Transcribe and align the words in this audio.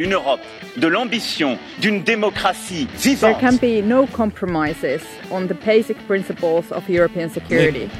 une 0.00 0.14
Europe 0.14 0.40
de 0.78 0.86
l'ambition, 0.86 1.58
d'une 1.78 2.02
démocratie 2.02 2.88
vivante. 2.96 3.38
There 3.38 3.50
can 3.50 3.58
be 3.58 3.82
no 3.82 4.06
compromises 4.06 5.02
on 5.30 5.46
the 5.46 5.54
basic 5.66 5.98
principles 6.06 6.72
of 6.72 6.88
European 6.88 7.28
security. 7.28 7.90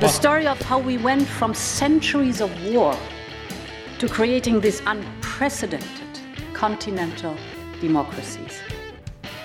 The 0.00 0.08
story 0.08 0.46
of 0.46 0.60
how 0.60 0.78
we 0.78 0.98
went 0.98 1.26
from 1.26 1.54
centuries 1.54 2.42
of 2.42 2.50
war 2.70 2.94
to 3.98 4.06
creating 4.06 4.60
these 4.60 4.82
unprecedented 4.86 6.20
continental 6.52 7.34
democracies. 7.80 8.60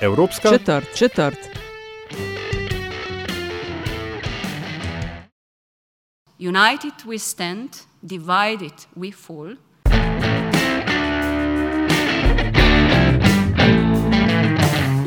Evropska 0.01 0.49
četrt, 0.49 0.93
četrt. 0.95 1.49
United 6.39 6.93
we 7.05 7.17
stand 7.17 7.69
divided 8.05 8.73
we 8.95 9.11
fall. 9.11 9.55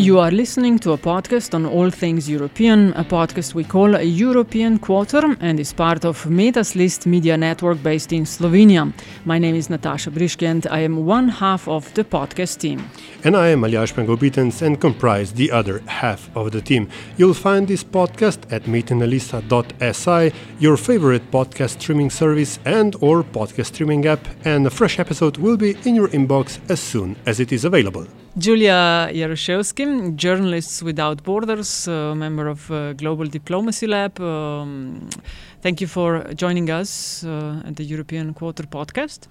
You 0.07 0.21
are 0.21 0.31
listening 0.31 0.79
to 0.85 0.93
a 0.93 0.97
podcast 0.99 1.53
on 1.53 1.67
all 1.67 1.91
things 1.91 2.31
European, 2.31 2.93
a 2.93 3.03
podcast 3.03 3.55
we 3.55 3.65
call 3.65 3.97
a 3.97 4.05
European 4.05 4.79
Quarter 4.79 5.37
and 5.41 5.59
is 5.59 5.73
part 5.73 6.05
of 6.05 6.31
Metas 6.31 6.77
List 6.77 7.07
media 7.07 7.37
network 7.37 7.83
based 7.83 8.13
in 8.13 8.23
Slovenia. 8.25 8.93
My 9.25 9.41
name 9.41 9.57
is 9.57 9.67
Nataša 9.67 10.13
Briški 10.13 10.47
and 10.47 10.65
I 10.69 10.79
am 10.85 11.07
one 11.07 11.29
half 11.29 11.67
of 11.67 11.93
the 11.95 12.05
podcast 12.05 12.59
team. 12.61 12.89
and 13.25 13.37
I 13.37 13.49
am 13.49 13.63
Aljaž 13.63 13.95
Pengov 13.95 14.19
Bitenc 14.19 14.63
and 14.63 14.81
comprise 14.81 15.33
the 15.33 15.51
other 15.51 15.83
half 15.87 16.31
of 16.37 16.53
the 16.53 16.61
team. 16.61 16.89
You'll 17.17 17.35
find 17.35 17.67
this 17.67 17.83
podcast 17.83 18.39
at 18.53 18.63
metinalista.si, 18.67 20.33
your 20.61 20.77
favorite 20.77 21.33
podcast 21.33 21.81
streaming 21.81 22.11
service 22.11 22.61
and 22.65 22.95
or 23.01 23.25
podcast 23.25 23.75
streaming 23.75 24.07
app, 24.07 24.25
and 24.45 24.69
a 24.69 24.71
fresh 24.71 25.01
episode 25.01 25.37
will 25.39 25.57
be 25.57 25.77
in 25.85 25.97
your 25.97 26.09
inbox 26.09 26.61
as 26.71 26.79
soon 26.79 27.17
as 27.27 27.41
it 27.41 27.51
is 27.51 27.65
available. 27.65 28.07
Julia 28.39 29.09
Jaroschewski, 29.15 30.15
Journalists 30.15 30.83
Without 30.83 31.23
Borders, 31.23 31.89
member 31.89 32.49
of 32.49 32.71
uh, 32.71 32.93
Global 32.93 33.25
Diplomacy 33.25 33.87
Lab. 33.87 34.21
Um, 34.21 35.09
thank 35.63 35.81
you 35.81 35.87
for 35.87 36.23
joining 36.35 36.69
us 36.69 37.25
uh, 37.25 37.63
at 37.65 37.77
the 37.77 37.85
European 37.85 38.35
Quarter 38.35 38.65
podcast. 38.65 39.29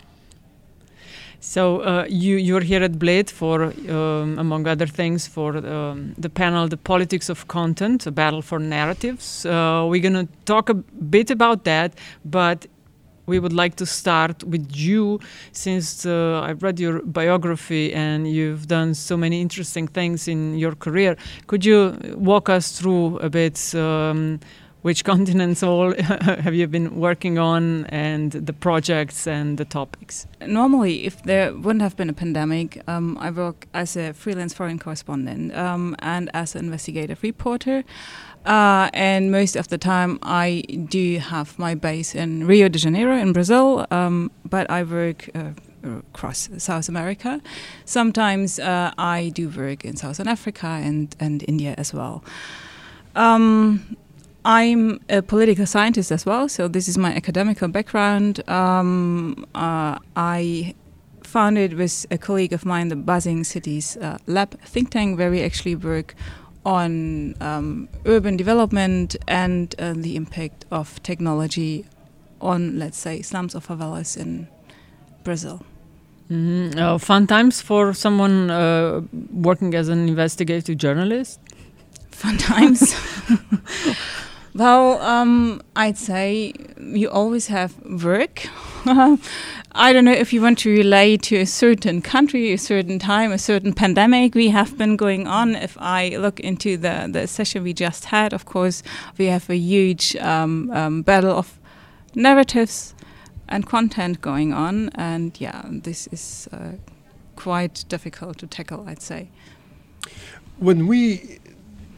So 1.39 1.81
uh, 1.81 2.05
you 2.09 2.37
you're 2.37 2.61
here 2.61 2.83
at 2.83 2.97
Bled 2.97 3.29
for, 3.29 3.71
um, 3.89 4.39
among 4.39 4.65
other 4.67 4.87
things, 4.87 5.27
for 5.27 5.57
um, 5.57 6.15
the 6.17 6.29
panel 6.29 6.67
"The 6.67 6.77
Politics 6.77 7.29
of 7.29 7.47
Content: 7.47 8.07
A 8.07 8.11
Battle 8.11 8.41
for 8.41 8.57
Narratives." 8.57 9.45
Uh, 9.45 9.85
we're 9.87 10.01
gonna 10.01 10.27
talk 10.45 10.69
a 10.69 10.73
bit 10.73 11.29
about 11.29 11.63
that, 11.65 11.93
but 12.23 12.65
we 13.25 13.39
would 13.39 13.53
like 13.53 13.75
to 13.75 13.85
start 13.85 14.43
with 14.43 14.75
you 14.75 15.19
since 15.51 16.05
uh, 16.05 16.41
I've 16.41 16.61
read 16.63 16.79
your 16.79 17.01
biography 17.01 17.93
and 17.93 18.27
you've 18.27 18.67
done 18.67 18.93
so 18.93 19.17
many 19.17 19.41
interesting 19.41 19.87
things 19.87 20.27
in 20.27 20.57
your 20.57 20.75
career. 20.75 21.15
Could 21.47 21.65
you 21.65 21.97
walk 22.15 22.49
us 22.49 22.79
through 22.79 23.17
a 23.19 23.29
bit 23.29 23.73
um, 23.75 24.39
which 24.85 25.03
continents 25.13 25.63
all 25.63 25.95
have 26.01 26.53
you 26.53 26.67
been 26.67 26.99
working 26.99 27.39
on 27.39 27.85
and 27.85 28.31
the 28.33 28.53
projects 28.53 29.25
and 29.25 29.57
the 29.57 29.65
topics? 29.65 30.27
Normally, 30.45 31.05
if 31.05 31.23
there 31.23 31.51
wouldn't 31.55 31.81
have 31.81 31.97
been 31.97 32.09
a 32.09 32.13
pandemic, 32.13 32.83
um, 32.87 33.17
I 33.19 33.31
work 33.31 33.65
as 33.73 33.97
a 33.97 34.13
freelance 34.13 34.53
foreign 34.53 34.77
correspondent 34.77 35.55
um, 35.55 35.95
and 35.99 36.29
as 36.35 36.55
an 36.55 36.65
investigative 36.65 37.23
reporter. 37.23 37.83
Uh, 38.45 38.89
and 38.93 39.31
most 39.31 39.55
of 39.55 39.67
the 39.69 39.77
time, 39.77 40.19
I 40.21 40.63
do 40.89 41.17
have 41.17 41.57
my 41.57 41.73
base 41.75 42.13
in 42.13 42.45
Rio 42.45 42.69
de 42.69 42.77
Janeiro 42.77 43.17
in 43.17 43.33
Brazil, 43.33 43.87
um, 43.89 44.31
but 44.47 44.69
I 44.69 44.83
work 44.83 45.29
uh, 45.33 45.51
across 45.83 46.49
South 46.57 46.87
America. 46.87 47.41
Sometimes 47.85 48.59
uh, 48.59 48.91
I 48.97 49.29
do 49.33 49.49
work 49.49 49.83
in 49.83 49.95
Southern 49.97 50.27
Africa 50.27 50.67
and, 50.67 51.15
and 51.19 51.43
India 51.47 51.73
as 51.77 51.93
well. 51.93 52.23
Um, 53.15 53.97
I'm 54.43 54.99
a 55.09 55.23
political 55.23 55.65
scientist 55.65 56.11
as 56.11 56.23
well, 56.23 56.47
so 56.47 56.67
this 56.67 56.87
is 56.87 56.99
my 56.99 57.15
academical 57.15 57.67
background. 57.67 58.47
Um, 58.47 59.45
uh, 59.55 59.97
I 60.15 60.75
founded 61.23 61.73
with 61.73 62.05
a 62.11 62.17
colleague 62.19 62.53
of 62.53 62.63
mine 62.63 62.89
the 62.89 62.95
Buzzing 62.95 63.43
Cities 63.43 63.97
uh, 63.97 64.19
Lab 64.27 64.59
think 64.61 64.91
tank, 64.91 65.17
where 65.17 65.31
we 65.31 65.41
actually 65.41 65.75
work 65.75 66.13
on 66.65 67.35
um, 67.41 67.87
urban 68.05 68.35
development 68.37 69.15
and 69.27 69.75
uh, 69.79 69.93
the 69.95 70.15
impact 70.15 70.65
of 70.71 71.01
technology 71.03 71.85
on, 72.41 72.79
let's 72.79 72.97
say, 72.97 73.21
slums 73.21 73.55
or 73.55 73.61
favelas 73.61 74.17
in 74.17 74.47
Brazil. 75.23 75.61
Mhm. 76.29 76.75
Uh, 76.77 76.97
fun 76.97 77.27
times 77.27 77.61
for 77.61 77.93
someone 77.93 78.49
uh, 78.49 79.01
working 79.31 79.75
as 79.75 79.89
an 79.89 80.07
investigative 80.07 80.77
journalist. 80.77 81.39
Fun 82.09 82.37
times. 82.37 82.95
well, 84.55 85.01
um, 85.01 85.61
I'd 85.75 85.97
say 85.97 86.53
you 86.79 87.09
always 87.09 87.47
have 87.47 87.75
work. 87.85 88.47
I 88.85 89.91
don't 89.91 90.05
know 90.05 90.13
if 90.13 90.31
you 90.31 90.41
want 90.41 90.59
to 90.59 90.69
relate 90.69 91.23
to 91.23 91.35
a 91.35 91.45
certain 91.45 92.01
country, 92.01 92.53
a 92.53 92.57
certain 92.57 92.97
time, 92.97 93.33
a 93.33 93.37
certain 93.37 93.73
pandemic 93.73 94.33
we 94.33 94.47
have 94.49 94.77
been 94.77 94.95
going 94.95 95.27
on. 95.27 95.55
If 95.55 95.77
I 95.77 96.15
look 96.15 96.39
into 96.39 96.77
the, 96.77 97.09
the 97.11 97.27
session 97.27 97.63
we 97.63 97.73
just 97.73 98.05
had, 98.05 98.31
of 98.31 98.45
course, 98.45 98.81
we 99.17 99.25
have 99.25 99.49
a 99.49 99.57
huge 99.57 100.15
um, 100.17 100.71
um, 100.71 101.01
battle 101.01 101.37
of 101.37 101.59
narratives 102.13 102.95
and 103.49 103.67
content 103.67 104.21
going 104.21 104.53
on. 104.53 104.87
And 104.95 105.35
yeah, 105.37 105.63
this 105.67 106.07
is 106.13 106.47
uh, 106.53 106.77
quite 107.35 107.83
difficult 107.89 108.37
to 108.37 108.47
tackle, 108.47 108.85
I'd 108.87 109.01
say. 109.01 109.27
When 110.59 110.87
we 110.87 111.39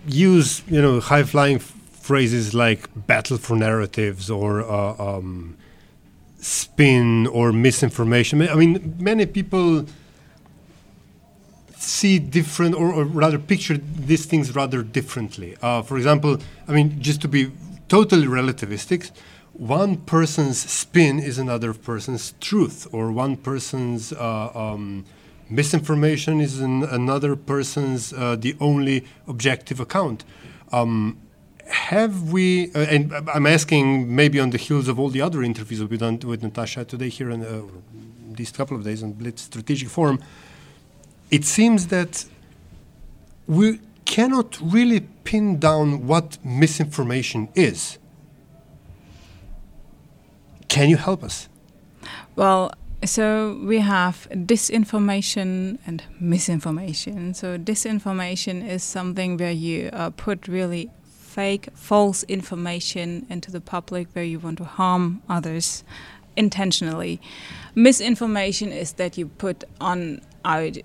use, 0.07 0.63
you 0.67 0.81
know, 0.81 0.99
high 0.99 1.21
flying 1.21 1.61
phrases 2.07 2.53
like 2.53 2.81
battle 3.11 3.37
for 3.37 3.55
narratives 3.57 4.29
or 4.29 4.61
uh, 4.61 4.95
um, 5.07 5.57
spin 6.39 7.27
or 7.27 7.51
misinformation, 7.51 8.41
I 8.47 8.55
mean, 8.55 8.95
many 8.97 9.25
people 9.25 9.85
see 11.75 12.17
different 12.17 12.75
or, 12.75 12.93
or 12.93 13.03
rather 13.03 13.37
picture 13.37 13.77
these 13.77 14.25
things 14.25 14.55
rather 14.55 14.83
differently. 14.83 15.57
Uh, 15.61 15.81
for 15.81 15.97
example, 15.97 16.37
I 16.67 16.71
mean, 16.71 17.01
just 17.01 17.19
to 17.21 17.27
be 17.27 17.51
totally 17.89 18.27
relativistic, 18.27 19.11
one 19.51 19.97
person's 19.97 20.57
spin 20.57 21.19
is 21.19 21.37
another 21.37 21.73
person's 21.73 22.33
truth, 22.39 22.87
or 22.93 23.11
one 23.11 23.35
person's 23.35 24.13
uh, 24.13 24.51
um, 24.55 25.03
misinformation 25.49 26.39
is 26.39 26.59
an, 26.61 26.83
another 26.83 27.35
person's 27.35 28.13
uh, 28.13 28.37
the 28.37 28.55
only 28.59 29.05
objective 29.27 29.79
account. 29.81 30.23
Um, 30.71 31.17
have 31.69 32.31
we, 32.31 32.71
uh, 32.73 32.79
and 32.79 33.13
I'm 33.33 33.45
asking 33.45 34.15
maybe 34.15 34.39
on 34.39 34.49
the 34.51 34.57
heels 34.57 34.87
of 34.87 34.99
all 34.99 35.09
the 35.09 35.21
other 35.21 35.43
interviews 35.43 35.83
we've 35.83 35.99
done 35.99 36.19
with 36.19 36.41
Nataša 36.41 36.87
today 36.87 37.09
here 37.09 37.29
in 37.29 37.43
uh, 37.43 37.61
these 38.31 38.51
couple 38.51 38.77
of 38.77 38.83
days 38.83 39.03
on 39.03 39.13
Bled 39.13 39.39
Strategic 39.39 39.89
Forum, 39.89 40.19
it 41.31 41.43
seems 41.43 41.87
that 41.87 42.25
we 43.47 43.79
cannot 44.05 44.57
really 44.61 45.01
pin 45.23 45.59
down 45.59 46.07
what 46.07 46.37
misinformation 46.43 47.49
is. 47.55 47.97
Can 50.67 50.89
you 50.89 50.97
help 50.97 51.23
us? 51.23 51.49
Well, 52.35 52.71
so 53.03 53.59
we 53.63 53.79
have 53.79 54.27
disinformation 54.31 55.79
and 55.85 56.03
misinformation. 56.19 57.33
So 57.33 57.57
disinformation 57.57 58.67
is 58.67 58.83
something 58.83 59.37
where 59.37 59.51
you 59.51 59.89
uh, 59.93 60.11
put 60.11 60.47
really 60.47 60.89
fake, 61.37 61.69
false 61.75 62.23
information 62.23 63.27
into 63.29 63.51
the 63.51 63.61
public 63.61 64.07
where 64.13 64.25
you 64.25 64.39
want 64.39 64.57
to 64.57 64.63
harm 64.63 65.21
others 65.29 65.83
intentionally. 66.35 67.19
Misinformation 67.75 68.71
is 68.71 68.93
that 68.93 69.19
you 69.19 69.27
put 69.27 69.63
on 69.79 70.19
out 70.43 70.77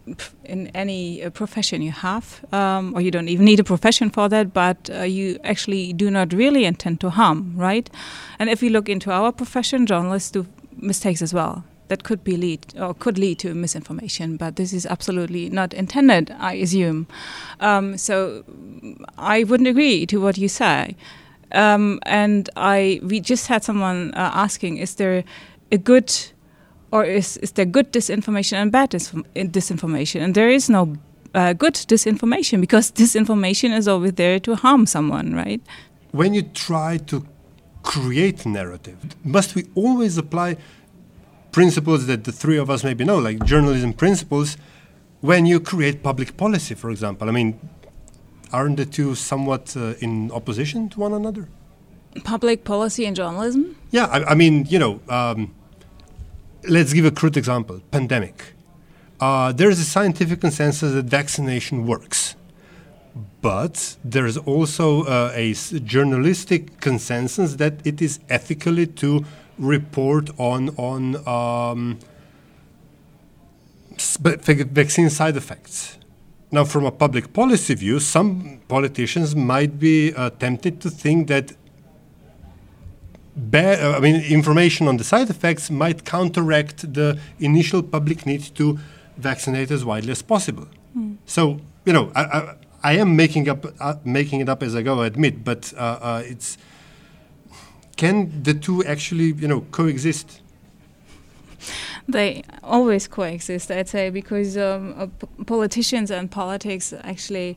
in 0.44 0.67
any 0.75 1.25
uh, 1.25 1.31
profession 1.31 1.81
you 1.81 1.93
have, 1.93 2.44
um, 2.53 2.93
or 2.94 3.00
you 3.00 3.11
don't 3.11 3.31
even 3.31 3.47
need 3.47 3.61
a 3.61 3.65
profession 3.65 4.11
for 4.11 4.29
that, 4.29 4.53
but 4.53 4.91
uh, 4.91 5.03
you 5.03 5.38
actually 5.43 5.94
do 5.94 6.11
not 6.11 6.35
really 6.35 6.65
intend 6.67 7.00
to 7.00 7.09
harm, 7.09 7.55
right? 7.56 7.88
And 8.38 8.50
if 8.50 8.61
we 8.61 8.69
look 8.69 8.88
into 8.91 9.11
our 9.11 9.32
profession, 9.32 9.87
journalists 9.87 10.31
do 10.32 10.47
mistakes 10.77 11.23
as 11.23 11.32
well. 11.32 11.65
That 11.93 12.05
could 12.05 12.25
be 12.25 12.39
lead 12.39 12.73
or 12.81 12.94
could 12.94 13.19
lead 13.19 13.39
to 13.41 13.53
misinformation, 13.53 14.39
but 14.39 14.56
this 14.56 14.73
is 14.73 14.87
absolutely 14.87 15.50
not 15.50 15.75
intended, 15.75 16.35
I 16.39 16.55
assume. 16.55 17.06
Um, 17.61 17.99
so 17.99 18.44
I 19.19 19.44
wouldn't 19.44 19.69
agree 19.69 20.06
to 20.06 20.17
what 20.19 20.39
you 20.39 20.49
say. 20.49 20.97
Um, 21.53 22.00
and 22.05 22.49
I 22.56 22.99
we 23.03 23.21
just 23.21 23.47
had 23.49 23.62
someone 23.62 24.15
uh, 24.15 24.31
asking, 24.33 24.79
is 24.79 24.94
there 24.94 25.23
a 25.71 25.77
good 25.77 26.11
or 26.93 27.05
is, 27.05 27.37
is 27.37 27.53
there 27.53 27.67
good 27.67 27.93
disinformation 27.93 28.55
and 28.55 28.73
bad 28.73 28.93
disinform- 28.93 29.27
disinformation? 29.35 30.23
And 30.23 30.35
there 30.35 30.49
is 30.49 30.71
no 30.71 30.97
uh, 31.35 31.53
good 31.53 31.75
disinformation 31.75 32.62
because 32.62 32.91
disinformation 33.03 33.77
is 33.77 33.87
always 33.87 34.15
there 34.15 34.41
to 34.41 34.55
harm 34.55 34.87
someone, 34.87 35.35
right? 35.35 35.61
When 36.12 36.33
you 36.33 36.41
try 36.41 36.97
to 37.09 37.27
create 37.83 38.47
narrative, 38.47 38.97
must 39.25 39.55
we 39.55 39.67
always 39.75 40.17
apply 40.17 40.56
principles 41.53 42.07
that 42.07 42.25
the 42.25 42.33
three 42.33 42.57
of 42.57 42.69
us 42.71 42.83
maybe 42.83 43.05
know, 43.05 43.19
like 43.19 43.45
journalism 43.45 43.93
principles, 43.93 44.57
when 45.21 45.47
you 45.47 45.61
create 45.61 46.03
public 46.03 46.37
policy, 46.37 46.75
for 46.75 46.91
example. 46.91 47.29
I 47.29 47.33
mean, 47.33 47.59
aren't 48.53 48.77
the 48.77 48.87
two 48.87 49.15
somewhat 49.15 49.77
uh, 49.77 49.95
in 50.01 50.31
opposition 50.33 50.89
to 50.91 51.01
one 51.01 51.13
another? 51.13 51.49
Public 52.25 52.65
policy 52.65 53.07
and 53.07 53.15
journalism? 53.17 53.77
Yeah, 53.91 54.07
I, 54.07 54.33
I 54.33 54.35
mean, 54.35 54.67
you 54.69 54.79
know, 54.79 55.01
um, 55.09 55.55
let's 56.69 56.93
give 56.93 57.05
a 57.05 57.11
crude 57.11 57.37
example 57.37 57.81
pandemic. 57.91 58.55
Uh, 59.21 59.53
there's 59.53 59.79
a 59.79 59.85
scientific 59.85 60.41
consensus 60.41 60.93
that 60.95 61.05
vaccination 61.05 61.87
works. 61.87 62.35
But 63.41 63.97
there's 64.05 64.37
also 64.39 65.03
uh, 65.03 65.33
a 65.35 65.53
journalistic 65.53 66.81
consensus 66.81 67.57
that 67.57 67.85
it 67.85 68.01
is 68.01 68.21
ethically 68.29 68.87
to 68.87 69.25
report 69.62 70.31
on 70.38 70.70
on 70.76 71.17
um, 71.26 71.99
vaccine 73.99 75.11
side 75.11 75.37
effects. 75.37 75.99
Now, 76.50 76.64
from 76.64 76.85
a 76.85 76.91
public 76.91 77.32
policy 77.32 77.75
view, 77.75 77.99
some 77.99 78.61
politicians 78.69 79.35
might 79.35 79.79
be 79.79 80.12
uh, 80.14 80.29
tempted 80.31 80.82
to 80.82 80.91
think 80.91 81.29
that 81.29 81.53
uh, 83.55 83.97
I 83.97 84.00
mean, 84.00 84.17
information 84.25 84.87
on 84.88 84.99
the 84.99 85.05
side 85.05 85.31
effects 85.31 85.70
might 85.70 86.05
counteract 86.05 86.93
the 86.93 87.19
initial 87.38 87.82
public 87.82 88.26
need 88.26 88.43
to 88.56 88.79
vaccinate 89.17 89.70
as 89.70 89.85
widely 89.85 90.12
as 90.12 90.20
possible. 90.20 90.69
So, 91.25 91.61
you 91.87 91.93
know, 91.93 92.12
I, 92.15 92.23
I, 92.25 92.55
I 92.82 92.93
am 92.99 93.17
making 93.17 93.49
up 93.49 93.65
uh, 93.81 93.94
making 94.05 94.41
it 94.41 94.49
up 94.49 94.62
as 94.62 94.75
I 94.75 94.82
go. 94.82 95.00
I 95.00 95.06
admit, 95.06 95.44
but 95.44 95.73
uh, 95.76 95.79
uh, 95.79 96.23
it's 96.26 96.58
can 97.97 98.43
the 98.43 98.55
two 98.55 98.85
actually, 98.85 99.33
you 99.33 99.49
know, 99.49 99.61
coexist? 99.71 100.41
They 102.09 102.43
always 102.62 103.06
coexist, 103.06 103.71
I'd 103.71 103.89
say, 103.89 104.11
because 104.11 104.56
um, 104.56 104.94
uh, 104.99 105.06
politicians 105.44 106.11
and 106.11 106.31
politics 106.31 106.93
actually, 107.05 107.56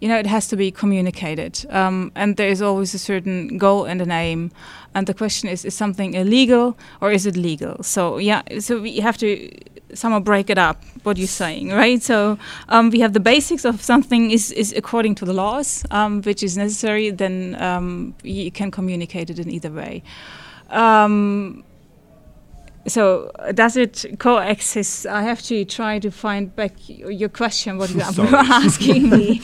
you 0.00 0.08
know, 0.08 0.18
it 0.18 0.26
has 0.26 0.48
to 0.48 0.56
be 0.56 0.70
communicated. 0.70 1.66
Um, 1.70 2.12
and 2.14 2.36
there 2.36 2.48
is 2.48 2.62
always 2.62 2.94
a 2.94 2.98
certain 2.98 3.58
goal 3.58 3.84
and 3.84 4.00
an 4.00 4.10
aim. 4.10 4.52
And 4.94 5.06
the 5.06 5.14
question 5.14 5.48
is 5.48 5.64
is 5.64 5.74
something 5.74 6.14
illegal 6.14 6.76
or 7.00 7.10
is 7.12 7.26
it 7.26 7.36
legal? 7.36 7.82
So, 7.82 8.18
yeah, 8.18 8.42
so 8.60 8.80
we 8.80 9.00
have 9.00 9.18
to 9.18 9.50
somehow 9.94 10.20
break 10.20 10.50
it 10.50 10.58
up, 10.58 10.82
what 11.02 11.16
you're 11.16 11.26
saying, 11.26 11.70
right? 11.70 12.02
So, 12.02 12.38
um, 12.68 12.90
we 12.90 13.00
have 13.00 13.12
the 13.12 13.20
basics 13.20 13.64
of 13.64 13.82
something 13.82 14.30
is, 14.30 14.50
is 14.52 14.72
according 14.72 15.14
to 15.16 15.24
the 15.24 15.32
laws, 15.32 15.84
um, 15.90 16.22
which 16.22 16.42
is 16.42 16.56
necessary, 16.56 17.10
then 17.10 17.56
um, 17.60 18.14
you 18.22 18.50
can 18.50 18.70
communicate 18.70 19.30
it 19.30 19.38
in 19.38 19.50
either 19.50 19.70
way. 19.70 20.02
Um, 20.68 21.64
so 22.86 23.30
does 23.54 23.76
it 23.76 24.04
coexist? 24.18 25.06
I 25.06 25.22
have 25.22 25.42
to 25.42 25.64
try 25.64 25.98
to 25.98 26.10
find 26.10 26.54
back 26.54 26.72
your 26.86 27.28
question, 27.28 27.78
what 27.78 27.90
you 27.90 27.96
were 27.98 28.04
Sorry. 28.04 28.28
asking 28.32 29.10
me. 29.10 29.42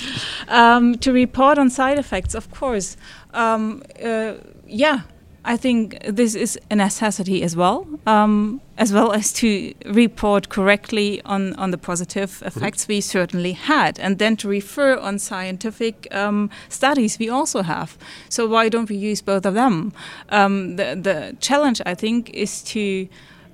Um, 0.49 0.97
to 0.99 1.13
report 1.13 1.59
on 1.59 1.71
side 1.71 1.99
effects, 1.99 2.35
of 2.35 2.51
course. 2.51 2.97
Um, 3.35 3.83
uh, 4.03 4.35
yeah, 4.67 5.03
I 5.49 5.57
think 5.57 5.99
this 6.17 6.35
is 6.35 6.59
a 6.71 6.75
necessity 6.75 7.45
as 7.45 7.55
well, 7.55 7.87
um, 8.05 8.61
as 8.77 8.93
well 8.93 9.13
as 9.13 9.33
to 9.35 9.73
report 9.85 10.49
correctly 10.49 11.23
on, 11.25 11.55
on 11.55 11.71
the 11.71 11.79
positive 11.79 12.43
effects 12.45 12.89
we 12.89 13.01
certainly 13.01 13.53
had, 13.53 14.01
and 14.01 14.19
then 14.19 14.37
to 14.39 14.49
refer 14.49 14.99
on 14.99 15.19
scientific 15.21 16.09
um, 16.13 16.51
studies 16.69 17.19
we 17.19 17.29
also 17.31 17.63
have. 17.63 17.97
So 18.29 18.47
why 18.49 18.69
don't 18.69 18.89
we 18.91 18.97
use 18.97 19.23
both 19.23 19.47
of 19.47 19.55
them? 19.55 19.93
Um, 20.31 20.77
the 20.77 20.97
the 21.01 21.37
challenge 21.41 21.81
I 21.87 21.95
think 21.95 22.31
is 22.31 22.63
to 22.75 23.07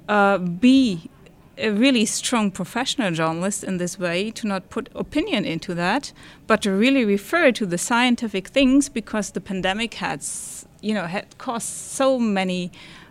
uh, 0.09 0.39
be 0.39 1.11
a 1.59 1.69
really 1.71 2.06
strong 2.06 2.50
professional 2.50 3.12
journalist 3.12 3.62
in 3.65 3.77
this 3.77 3.99
way 3.99 4.31
to 4.31 4.47
not 4.47 4.71
put 4.71 4.89
opinion 4.94 5.44
into 5.44 5.75
that, 5.75 6.12
but 6.47 6.62
to 6.62 6.71
really 6.71 7.05
refer 7.05 7.53
to 7.53 7.67
the 7.67 7.77
scientific 7.79 8.49
things 8.49 8.89
because 8.89 9.33
the 9.33 9.41
pandemic 9.41 9.94
had, 9.94 10.21
s- 10.21 10.62
you 10.82 10.94
know, 10.94 11.06
had 11.06 11.38
caused 11.38 11.69
so 11.69 12.19
many. 12.19 12.70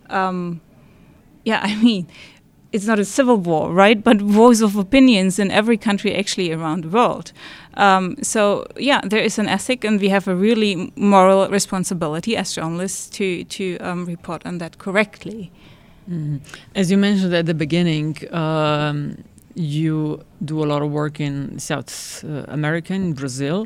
Um, 0.09 0.61
yeah, 1.43 1.61
I 1.63 1.75
mean, 1.75 2.07
it's 2.71 2.85
not 2.85 2.99
a 2.99 3.05
civil 3.05 3.37
war, 3.37 3.73
right? 3.73 4.01
But 4.01 4.21
wars 4.21 4.61
of 4.61 4.75
opinions 4.75 5.39
in 5.39 5.51
every 5.51 5.77
country 5.77 6.15
actually 6.15 6.51
around 6.51 6.83
the 6.83 6.89
world. 6.89 7.33
Um, 7.73 8.15
so 8.21 8.67
yeah, 8.77 9.01
there 9.03 9.21
is 9.21 9.39
an 9.39 9.47
ethic, 9.47 9.83
and 9.83 9.99
we 9.99 10.09
have 10.09 10.27
a 10.27 10.35
really 10.35 10.91
moral 10.95 11.47
responsibility 11.49 12.37
as 12.37 12.53
journalists 12.53 13.09
to 13.17 13.43
to 13.45 13.77
um, 13.79 14.05
report 14.05 14.45
on 14.45 14.57
that 14.59 14.77
correctly. 14.77 15.51
As 16.75 16.91
you 16.91 16.97
mentioned 16.97 17.33
at 17.33 17.45
the 17.45 17.53
beginning, 17.53 18.17
um, 18.33 19.23
you 19.61 20.23
do 20.43 20.63
a 20.63 20.65
lot 20.65 20.81
of 20.81 20.91
work 20.91 21.19
in 21.19 21.59
South 21.59 22.23
uh, 22.23 22.45
America, 22.47 22.93
in 22.93 23.13
Brazil. 23.13 23.65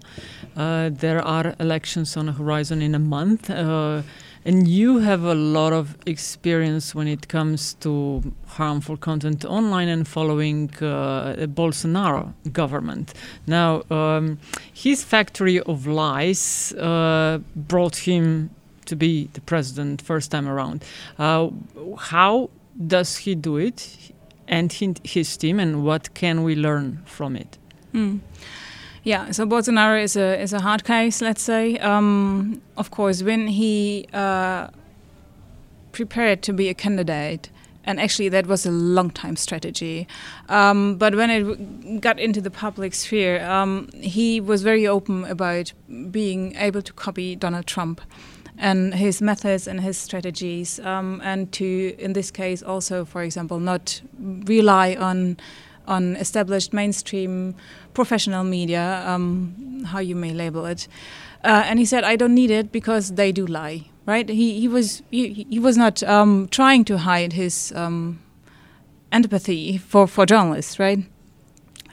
Uh, 0.56 0.90
there 0.92 1.22
are 1.22 1.56
elections 1.60 2.18
on 2.18 2.26
the 2.28 2.34
horizon 2.34 2.82
in 2.82 2.96
a 2.96 3.00
month. 3.00 3.50
Uh, 3.50 4.02
and 4.48 4.68
you 4.68 5.00
have 5.00 5.24
a 5.24 5.34
lot 5.34 5.74
of 5.74 5.98
experience 6.06 6.94
when 6.94 7.08
it 7.08 7.28
comes 7.28 7.74
to 7.80 8.22
harmful 8.46 8.96
content 8.96 9.44
online 9.44 9.90
and 9.90 10.08
following 10.08 10.70
uh, 10.82 11.48
Bolsonaro 11.48 12.32
government. 12.54 13.16
Now, 13.48 13.82
um, 13.90 14.38
his 14.72 15.04
factory 15.04 15.60
of 15.62 15.88
lies 15.88 16.74
uh, 16.74 17.40
brought 17.56 17.96
him 17.96 18.52
to 18.86 18.96
be 18.96 19.30
the 19.34 19.42
president 19.42 20.00
first 20.04 20.30
time 20.30 20.48
around. 20.48 20.86
Uh, 21.18 21.50
how 21.98 22.52
does 22.86 23.18
he 23.18 23.34
do 23.34 23.58
it, 23.58 24.14
and 24.48 24.72
his 25.04 25.38
team, 25.38 25.60
and 25.60 25.84
what 25.84 26.14
can 26.14 26.44
we 26.44 26.56
learn 26.56 27.02
from 27.06 27.36
it? 27.36 27.58
Mm. 27.94 28.20
Yeah, 29.04 29.32
so 29.32 29.46
Bolsonaro 29.46 30.04
is 30.04 30.16
a 30.16 30.42
is 30.42 30.52
a 30.52 30.62
hard 30.62 30.84
case, 30.84 31.22
let's 31.22 31.44
say. 31.44 31.78
Um, 31.78 32.62
of 32.76 32.90
course, 32.90 33.22
when 33.22 33.48
he 33.48 34.08
uh, 34.14 34.70
prepared 35.92 36.42
to 36.42 36.54
be 36.54 36.70
a 36.70 36.74
candidate, 36.74 37.52
and 37.84 38.00
actually 38.00 38.30
that 38.30 38.48
was 38.48 38.66
a 38.66 38.72
long 38.72 39.12
time 39.12 39.36
strategy. 39.36 40.08
Um, 40.50 40.98
but 40.98 41.16
when 41.16 41.30
it 41.30 42.02
got 42.02 42.20
into 42.20 42.42
the 42.42 42.50
public 42.50 42.96
sphere, 42.96 43.46
um, 43.46 43.90
he 43.94 44.42
was 44.42 44.64
very 44.64 44.88
open 44.88 45.24
about 45.26 45.74
being 46.10 46.56
able 46.56 46.82
to 46.82 46.92
copy 46.94 47.36
Donald 47.36 47.68
Trump 47.68 48.02
and 48.58 48.94
his 48.94 49.22
methods 49.22 49.68
and 49.68 49.82
his 49.82 49.98
strategies, 49.98 50.80
um, 50.80 51.22
and 51.24 51.52
to, 51.54 51.96
in 51.98 52.14
this 52.14 52.32
case, 52.32 52.64
also, 52.64 53.06
for 53.06 53.22
example, 53.24 53.60
not 53.60 54.02
rely 54.20 54.96
on 54.96 55.38
on 55.88 56.16
established 56.16 56.74
mainstream 56.74 57.54
professional 57.94 58.44
media, 58.44 59.04
um, 59.06 59.84
how 59.86 60.00
you 60.00 60.16
may 60.16 60.34
label 60.34 60.66
it. 60.66 60.88
Uh, 61.44 61.64
and 61.66 61.78
he 61.80 61.86
said, 61.86 62.04
"I 62.04 62.16
don't 62.16 62.34
need 62.34 62.52
it 62.52 62.72
because 62.72 63.14
they 63.16 63.32
do 63.32 63.46
lie." 63.46 63.90
Right? 64.06 64.30
He 64.30 64.60
he 64.60 64.68
was 64.68 65.02
he, 65.12 65.46
he 65.50 65.60
was 65.60 65.78
not 65.78 66.04
um, 66.04 66.48
trying 66.50 66.86
to 66.86 66.98
hide 66.98 67.34
his 67.34 67.72
um, 67.76 68.20
antipathy 69.12 69.78
for 69.78 70.08
for 70.08 70.26
journalists, 70.26 70.80
right? 70.80 71.00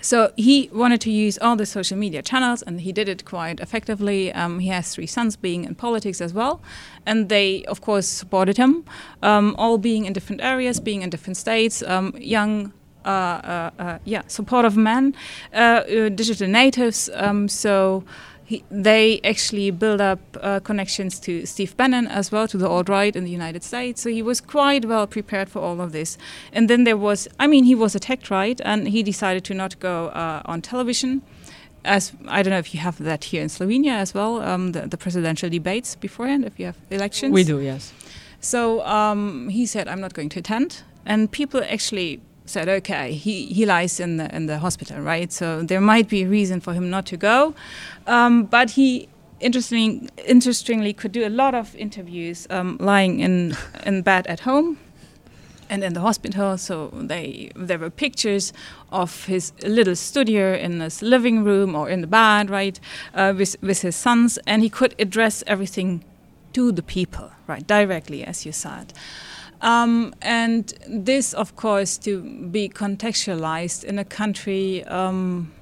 So 0.02 0.32
he 0.36 0.68
wanted 0.72 1.00
to 1.02 1.10
use 1.10 1.38
all 1.38 1.56
the 1.56 1.64
social 1.64 1.96
media 1.96 2.22
channels, 2.22 2.60
and 2.62 2.80
he 2.80 2.92
did 2.92 3.08
it 3.08 3.24
quite 3.24 3.60
effectively. 3.60 4.32
Um, 4.32 4.58
he 4.58 4.68
has 4.68 4.92
three 4.94 5.06
sons 5.06 5.36
being 5.36 5.64
in 5.64 5.74
politics 5.76 6.20
as 6.20 6.34
well, 6.34 6.60
and 7.06 7.28
they, 7.28 7.64
of 7.66 7.80
course, 7.80 8.08
supported 8.08 8.56
him, 8.56 8.84
um, 9.22 9.54
all 9.56 9.78
being 9.78 10.04
in 10.04 10.12
different 10.12 10.42
areas, 10.42 10.80
being 10.80 11.02
in 11.02 11.10
different 11.10 11.36
states, 11.36 11.82
um, 11.82 12.14
young. 12.18 12.72
Uh, 13.04 13.08
uh, 13.08 13.70
uh, 13.80 13.98
yeah, 14.04 14.22
supportive 14.28 14.76
men, 14.76 15.12
uh, 15.52 15.56
uh, 15.56 16.08
digital 16.08 16.46
natives. 16.46 17.10
Um, 17.14 17.48
so 17.48 18.04
he, 18.44 18.64
they 18.70 19.20
actually 19.24 19.70
build 19.70 20.00
up 20.00 20.18
uh, 20.40 20.60
connections 20.60 21.18
to 21.20 21.46
Steve 21.46 21.76
Bannon 21.76 22.06
as 22.06 22.32
well, 22.32 22.48
to 22.48 22.58
the 22.58 22.68
alt 22.68 22.88
right 22.88 23.14
in 23.14 23.24
the 23.24 23.30
United 23.30 23.62
States. 23.62 24.02
So 24.02 24.10
he 24.10 24.22
was 24.22 24.40
quite 24.40 24.84
well 24.84 25.06
prepared 25.06 25.48
for 25.48 25.60
all 25.60 25.80
of 25.80 25.92
this. 25.92 26.18
And 26.52 26.68
then 26.68 26.84
there 26.84 26.96
was, 26.96 27.28
I 27.38 27.46
mean, 27.46 27.64
he 27.64 27.74
was 27.74 27.94
attacked, 27.94 28.30
right? 28.30 28.60
And 28.64 28.88
he 28.88 29.02
decided 29.02 29.44
to 29.44 29.54
not 29.54 29.78
go 29.80 30.08
uh, 30.08 30.42
on 30.44 30.60
television. 30.62 31.22
As 31.84 32.12
I 32.28 32.42
don't 32.42 32.52
know 32.52 32.58
if 32.58 32.74
you 32.74 32.80
have 32.80 32.98
that 32.98 33.24
here 33.24 33.42
in 33.42 33.48
Slovenia 33.48 33.94
as 33.94 34.14
well, 34.14 34.40
um, 34.40 34.72
the, 34.72 34.86
the 34.86 34.96
presidential 34.96 35.50
debates 35.50 35.96
beforehand, 35.96 36.44
if 36.44 36.58
you 36.58 36.66
have 36.66 36.76
elections. 36.90 37.32
We 37.32 37.44
do, 37.44 37.60
yes. 37.60 37.92
So 38.40 38.84
um, 38.86 39.48
he 39.48 39.66
said, 39.66 39.88
I'm 39.88 40.00
not 40.00 40.14
going 40.14 40.28
to 40.30 40.40
attend. 40.40 40.82
And 41.04 41.30
people 41.30 41.62
actually 41.68 42.20
said, 42.44 42.68
okay, 42.68 43.12
he, 43.12 43.46
he 43.46 43.64
lies 43.66 44.00
in 44.00 44.16
the, 44.16 44.34
in 44.34 44.46
the 44.46 44.58
hospital, 44.58 45.00
right? 45.00 45.32
So 45.32 45.62
there 45.62 45.80
might 45.80 46.08
be 46.08 46.22
a 46.22 46.28
reason 46.28 46.60
for 46.60 46.72
him 46.72 46.90
not 46.90 47.06
to 47.06 47.16
go. 47.16 47.54
Um, 48.06 48.44
but 48.44 48.70
he 48.70 49.08
interesting, 49.40 50.10
interestingly 50.26 50.92
could 50.92 51.12
do 51.12 51.26
a 51.26 51.30
lot 51.30 51.54
of 51.54 51.74
interviews 51.76 52.46
um, 52.50 52.76
lying 52.80 53.20
in, 53.20 53.56
in 53.84 54.02
bed 54.02 54.26
at 54.26 54.40
home 54.40 54.78
and 55.72 55.82
in 55.82 55.94
the 55.94 56.00
hospital. 56.00 56.58
So 56.58 56.90
they 56.92 57.50
there 57.56 57.78
were 57.78 57.90
pictures 57.90 58.52
of 58.90 59.24
his 59.24 59.52
little 59.62 59.96
studio 59.96 60.54
in 60.54 60.80
his 60.80 61.02
living 61.02 61.44
room 61.44 61.74
or 61.74 61.88
in 61.88 62.02
the 62.02 62.06
bed, 62.06 62.50
right, 62.50 62.78
uh, 63.14 63.32
with 63.36 63.56
with 63.62 63.80
his 63.82 63.96
sons, 63.96 64.38
and 64.46 64.62
he 64.62 64.68
could 64.68 64.94
address 64.98 65.42
everything 65.46 66.04
to 66.52 66.72
the 66.72 66.82
people, 66.82 67.30
right, 67.46 67.66
directly, 67.66 68.22
as 68.22 68.44
you 68.44 68.52
said. 68.52 68.92
Um, 69.62 70.12
and 70.20 70.74
this, 70.88 71.32
of 71.34 71.56
course, 71.56 71.96
to 71.98 72.20
be 72.50 72.68
contextualized 72.68 73.84
in 73.84 73.98
a 73.98 74.04
country 74.04 74.84
um, 74.84 75.52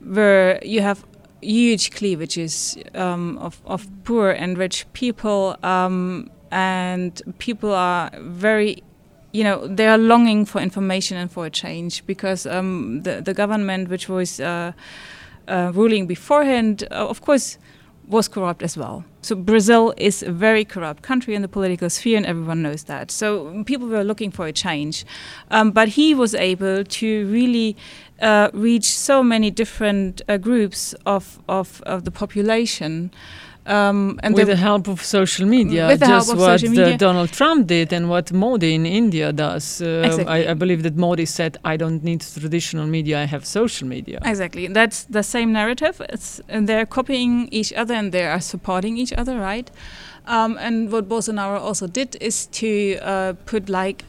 where 0.00 0.64
you 0.64 0.80
have 0.80 1.04
huge 1.42 1.90
cleavages 1.90 2.78
um, 2.94 3.36
of, 3.38 3.60
of 3.66 3.86
poor 4.04 4.30
and 4.30 4.56
rich 4.56 4.86
people, 4.92 5.56
um, 5.62 6.30
and 6.50 7.20
people 7.38 7.72
are 7.72 8.10
very 8.20 8.82
you 9.32 9.42
know 9.42 9.66
they 9.66 9.88
are 9.88 9.98
longing 9.98 10.44
for 10.44 10.60
information 10.60 11.16
and 11.16 11.32
for 11.32 11.46
a 11.46 11.50
change 11.50 12.06
because 12.06 12.46
um, 12.46 13.02
the 13.02 13.20
the 13.20 13.34
government 13.34 13.88
which 13.88 14.08
was 14.08 14.38
uh, 14.38 14.70
uh, 15.48 15.72
ruling 15.74 16.06
beforehand, 16.06 16.86
uh, 16.90 17.08
of 17.08 17.20
course, 17.20 17.58
was 18.08 18.28
corrupt 18.28 18.62
as 18.62 18.76
well. 18.76 19.04
So 19.22 19.34
Brazil 19.34 19.94
is 19.96 20.22
a 20.22 20.30
very 20.30 20.64
corrupt 20.64 21.02
country 21.02 21.34
in 21.34 21.42
the 21.42 21.48
political 21.48 21.88
sphere, 21.88 22.16
and 22.16 22.26
everyone 22.26 22.62
knows 22.62 22.84
that. 22.84 23.10
So 23.10 23.64
people 23.64 23.88
were 23.88 24.04
looking 24.04 24.30
for 24.30 24.46
a 24.46 24.52
change, 24.52 25.06
um, 25.50 25.70
but 25.70 25.88
he 25.88 26.14
was 26.14 26.34
able 26.34 26.84
to 26.84 27.26
really 27.28 27.76
uh, 28.20 28.50
reach 28.52 28.84
so 28.84 29.22
many 29.22 29.50
different 29.50 30.20
uh, 30.28 30.36
groups 30.36 30.94
of, 31.06 31.38
of, 31.48 31.82
of 31.86 32.04
the 32.04 32.10
population. 32.10 33.10
Um, 33.66 34.20
and 34.22 34.34
with 34.34 34.48
the 34.48 34.56
help 34.56 34.88
of 34.88 35.02
social 35.02 35.46
media, 35.46 35.86
with 35.88 36.00
just 36.00 36.36
what 36.36 36.62
media. 36.62 36.98
Donald 36.98 37.32
Trump 37.32 37.66
did 37.66 37.94
and 37.94 38.10
what 38.10 38.30
Modi 38.30 38.74
in 38.74 38.84
India 38.84 39.32
does. 39.32 39.80
Uh, 39.80 40.02
exactly. 40.04 40.46
I, 40.46 40.50
I, 40.50 40.54
believe 40.54 40.82
that 40.82 40.96
Modi 40.96 41.24
said, 41.24 41.56
"I 41.64 41.78
don't 41.78 42.04
need 42.04 42.20
traditional 42.20 42.86
media; 42.86 43.22
I 43.22 43.24
have 43.24 43.46
social 43.46 43.88
media." 43.88 44.18
Exactly, 44.22 44.66
that's 44.66 45.04
the 45.04 45.22
same 45.22 45.52
narrative. 45.52 46.02
It's, 46.10 46.42
and 46.48 46.68
they're 46.68 46.84
copying 46.84 47.48
each 47.52 47.72
other 47.72 47.94
and 47.94 48.12
they 48.12 48.26
are 48.26 48.40
supporting 48.40 48.98
each 48.98 49.14
other, 49.14 49.38
right? 49.38 49.70
Um, 50.26 50.58
and 50.58 50.92
what 50.92 51.08
Bolsonaro 51.08 51.58
also 51.58 51.86
did 51.86 52.16
is 52.20 52.46
to 52.46 52.98
uh, 53.02 53.32
put 53.46 53.68
like 53.68 54.04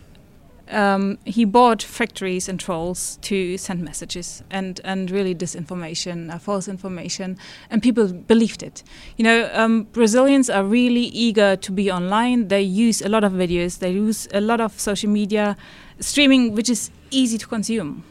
um, 0.69 1.17
he 1.25 1.45
bought 1.45 1.81
factories 1.81 2.49
and 2.49 2.59
trolls 2.59 3.17
to 3.21 3.57
send 3.57 3.83
messages 3.83 4.43
and, 4.49 4.81
and 4.83 5.11
really 5.11 5.35
disinformation, 5.35 6.33
uh, 6.33 6.39
false 6.39 6.67
information, 6.67 7.37
and 7.69 7.83
people 7.83 8.11
believed 8.11 8.63
it. 8.63 8.83
You 9.17 9.23
know, 9.23 9.49
um, 9.53 9.83
Brazilians 9.83 10.49
are 10.49 10.63
really 10.63 11.05
eager 11.05 11.55
to 11.55 11.71
be 11.71 11.91
online. 11.91 12.47
They 12.47 12.61
use 12.61 13.01
a 13.01 13.09
lot 13.09 13.23
of 13.23 13.31
videos, 13.33 13.79
they 13.79 13.91
use 13.91 14.27
a 14.33 14.41
lot 14.41 14.61
of 14.61 14.79
social 14.79 15.09
media 15.09 15.55
streaming, 15.99 16.53
which 16.53 16.69
is 16.69 16.89
easy 17.11 17.37
to 17.37 17.47
consume. 17.47 18.03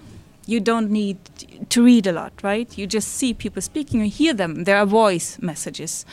You 0.47 0.61
don't 0.61 0.91
need 0.91 1.19
to 1.71 1.83
read 1.83 2.07
a 2.07 2.13
lot, 2.13 2.33
right? 2.43 2.77
You 2.77 2.87
just 2.87 3.09
see 3.09 3.33
people 3.33 3.63
speaking, 3.63 4.01
you 4.01 4.11
hear 4.11 4.35
them. 4.35 4.65
There 4.65 4.77
are 4.77 4.85
voice 4.85 5.39
messages 5.41 6.05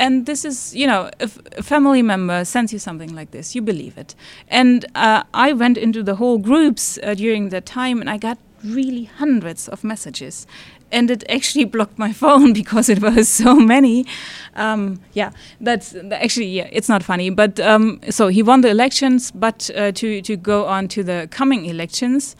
and 0.00 0.26
this 0.26 0.44
is 0.44 0.74
you 0.74 0.86
know 0.86 1.10
if 1.20 1.38
a 1.58 1.62
family 1.62 2.02
member 2.02 2.44
sends 2.44 2.72
you 2.72 2.78
something 2.78 3.14
like 3.14 3.30
this 3.30 3.54
you 3.54 3.62
believe 3.62 3.96
it. 3.98 4.14
And 4.48 4.84
uh, 4.94 5.22
i 5.34 5.52
went 5.52 5.76
into 5.78 6.02
the 6.02 6.16
whole 6.16 6.38
groups 6.38 6.98
uh, 7.02 7.14
during 7.14 7.50
that 7.50 7.66
time 7.66 8.00
and 8.00 8.10
i 8.10 8.16
got 8.16 8.38
really 8.64 9.04
hundreds 9.04 9.68
of 9.68 9.82
messages. 9.84 10.46
And 10.92 11.10
it 11.10 11.24
actually 11.30 11.64
blocked 11.74 11.98
my 11.98 12.12
phone 12.12 12.52
because 12.60 12.88
it 12.88 13.00
was 13.00 13.28
so 13.28 13.54
many. 13.54 14.06
Um, 14.54 15.00
yeah 15.12 15.30
that's 15.60 15.94
actually 16.12 16.50
yeah 16.58 16.68
it's 16.72 16.88
not 16.88 17.02
funny. 17.02 17.30
But 17.30 17.60
um, 17.60 18.00
so 18.10 18.28
he 18.28 18.42
won 18.42 18.62
the 18.62 18.70
elections 18.70 19.30
but 19.30 19.70
uh, 19.76 19.92
to 19.92 20.22
to 20.22 20.36
go 20.36 20.66
on 20.66 20.88
to 20.88 21.02
the 21.04 21.28
coming 21.30 21.66
elections 21.66 22.36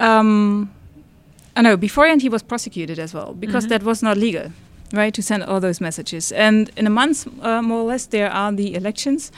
um, 0.00 0.70
I 1.56 1.62
know 1.62 1.76
beforehand 1.76 2.22
he 2.22 2.28
was 2.28 2.42
prosecuted 2.42 2.98
as 2.98 3.12
well 3.14 3.34
because 3.34 3.64
mm 3.64 3.70
-hmm. 3.70 3.78
that 3.78 3.82
was 3.82 4.02
not 4.02 4.16
legal 4.16 4.50
right, 4.92 5.12
to 5.14 5.22
send 5.22 5.44
all 5.44 5.60
those 5.60 5.80
messages. 5.80 6.32
And 6.32 6.70
in 6.76 6.86
a 6.86 6.90
month, 6.90 7.26
uh, 7.42 7.62
more 7.62 7.80
or 7.80 7.84
less, 7.84 8.06
there 8.06 8.30
are 8.30 8.52
the 8.52 8.74
elections. 8.74 9.32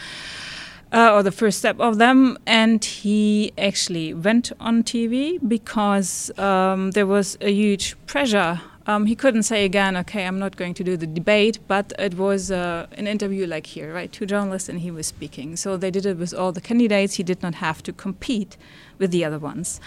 Uh, 0.92 1.14
or 1.14 1.23
the 1.23 1.30
first 1.30 1.61
step 1.61 1.78
of 1.78 1.99
them, 1.99 2.37
and 2.47 2.85
he 2.85 3.52
actually 3.57 4.12
went 4.12 4.50
on 4.59 4.83
TV 4.83 5.38
because 5.47 6.37
um, 6.37 6.90
there 6.90 7.07
was 7.07 7.38
a 7.40 7.52
huge 7.52 7.95
pressure. 8.07 8.61
Um, 8.88 9.07
he 9.07 9.14
couldn't 9.14 9.45
say 9.45 9.64
again, 9.64 9.97
okay, 9.99 10.26
I'm 10.26 10.40
not 10.40 10.57
going 10.57 10.75
to 10.75 10.83
do 10.83 10.97
the 10.97 11.07
debate, 11.07 11.61
but 11.69 11.92
it 11.97 12.14
was 12.14 12.50
uh, 12.50 12.88
an 12.95 13.07
interview 13.07 13.47
like 13.47 13.66
here, 13.66 13.95
right? 13.95 14.11
Two 14.11 14.26
journalists, 14.26 14.69
and 14.69 14.80
he 14.80 14.90
was 14.90 15.07
speaking. 15.07 15.54
So 15.54 15.76
they 15.76 15.92
did 15.92 16.07
it 16.07 16.19
with 16.19 16.35
all 16.35 16.50
the 16.50 16.61
candidates. 16.61 17.14
He 17.14 17.23
did 17.23 17.40
not 17.40 17.54
have 17.54 17.85
to 17.85 17.92
compete 17.92 18.57
with 18.99 19.12
the 19.12 19.25
other 19.25 19.38
ones. 19.38 19.80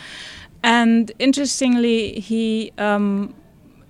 And 0.63 1.11
interestingly, 1.19 2.21
he 2.21 2.71
um, 2.77 3.33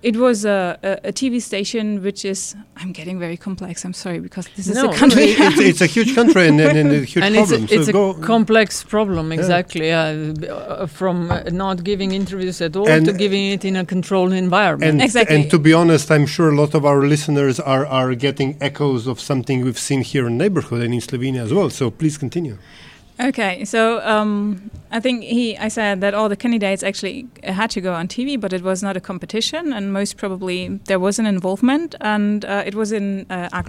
it 0.03 0.17
was 0.17 0.43
a, 0.43 0.77
a, 0.83 1.09
a, 1.09 1.13
TV 1.13 1.41
station 1.41 2.03
which 2.03 2.25
is 2.25 2.55
I'm 2.75 2.91
getting 2.91 3.17
very 3.19 3.37
complex. 3.37 3.85
I'm 3.85 3.93
sorry 3.93 4.19
because 4.19 4.47
this 4.55 4.67
is 4.67 4.77
a 4.77 4.91
country. 4.93 5.23
it's, 5.23 5.59
it's, 5.59 5.81
a 5.81 5.85
huge 5.85 6.13
country 6.13 6.47
and, 6.47 6.59
and, 6.59 6.77
and 6.77 6.91
a 6.91 7.03
huge 7.05 7.23
and 7.27 7.35
problem. 7.35 7.63
It's 7.63 7.71
a, 7.71 7.75
it's 7.75 7.91
so 7.91 8.09
a 8.09 8.19
complex 8.19 8.83
problem 8.83 9.31
exactly. 9.31 9.87
Yeah. 9.87 10.33
Uh, 10.49 10.85
from 10.87 11.31
uh, 11.31 11.43
not 11.51 11.83
giving 11.83 12.11
interviews 12.11 12.61
at 12.61 12.75
all 12.75 12.87
and 12.87 13.05
to 13.05 13.13
giving 13.13 13.45
it 13.45 13.63
in 13.63 13.75
a 13.77 13.85
controlled 13.85 14.33
environment. 14.33 14.91
And, 14.91 15.01
exactly. 15.01 15.35
And 15.35 15.49
to 15.51 15.57
be 15.57 15.73
honest, 15.73 16.11
I'm 16.11 16.25
sure 16.25 16.49
a 16.49 16.55
lot 16.55 16.73
of 16.73 16.85
our 16.85 17.01
listeners 17.13 17.59
are 17.59 17.85
are 17.85 18.13
getting 18.15 18.57
echoes 18.59 19.07
of 19.07 19.19
something 19.19 19.63
we've 19.63 19.83
seen 19.89 20.01
here 20.01 20.27
in 20.27 20.37
neighborhood 20.37 20.81
and 20.81 20.93
in 20.93 20.99
Slovenia 20.99 21.41
as 21.43 21.53
well. 21.53 21.69
So 21.69 21.89
please 21.89 22.17
continue. 22.17 22.57
Okay, 23.19 23.63
so 23.63 24.01
um, 24.01 24.71
I 24.91 24.99
think 24.99 25.23
he, 25.23 25.55
I 25.55 25.67
said 25.67 26.01
that 26.01 26.15
all 26.15 26.29
the 26.29 26.35
candidates 26.35 26.81
actually 26.81 27.27
had 27.43 27.69
to 27.71 27.81
go 27.81 27.93
on 27.93 28.07
TV, 28.07 28.41
but 28.41 28.53
it 28.53 28.63
was 28.63 28.81
not 28.81 28.97
a 28.97 28.99
competition, 28.99 29.71
and 29.71 29.93
most 29.93 30.17
probably 30.17 30.79
there 30.85 30.99
was 30.99 31.19
an 31.19 31.27
involvement, 31.27 31.93
and 32.01 32.43
uh, 32.43 32.63
it 32.65 32.73
was 32.73 32.91
in 32.91 33.27
uh, 33.29 33.61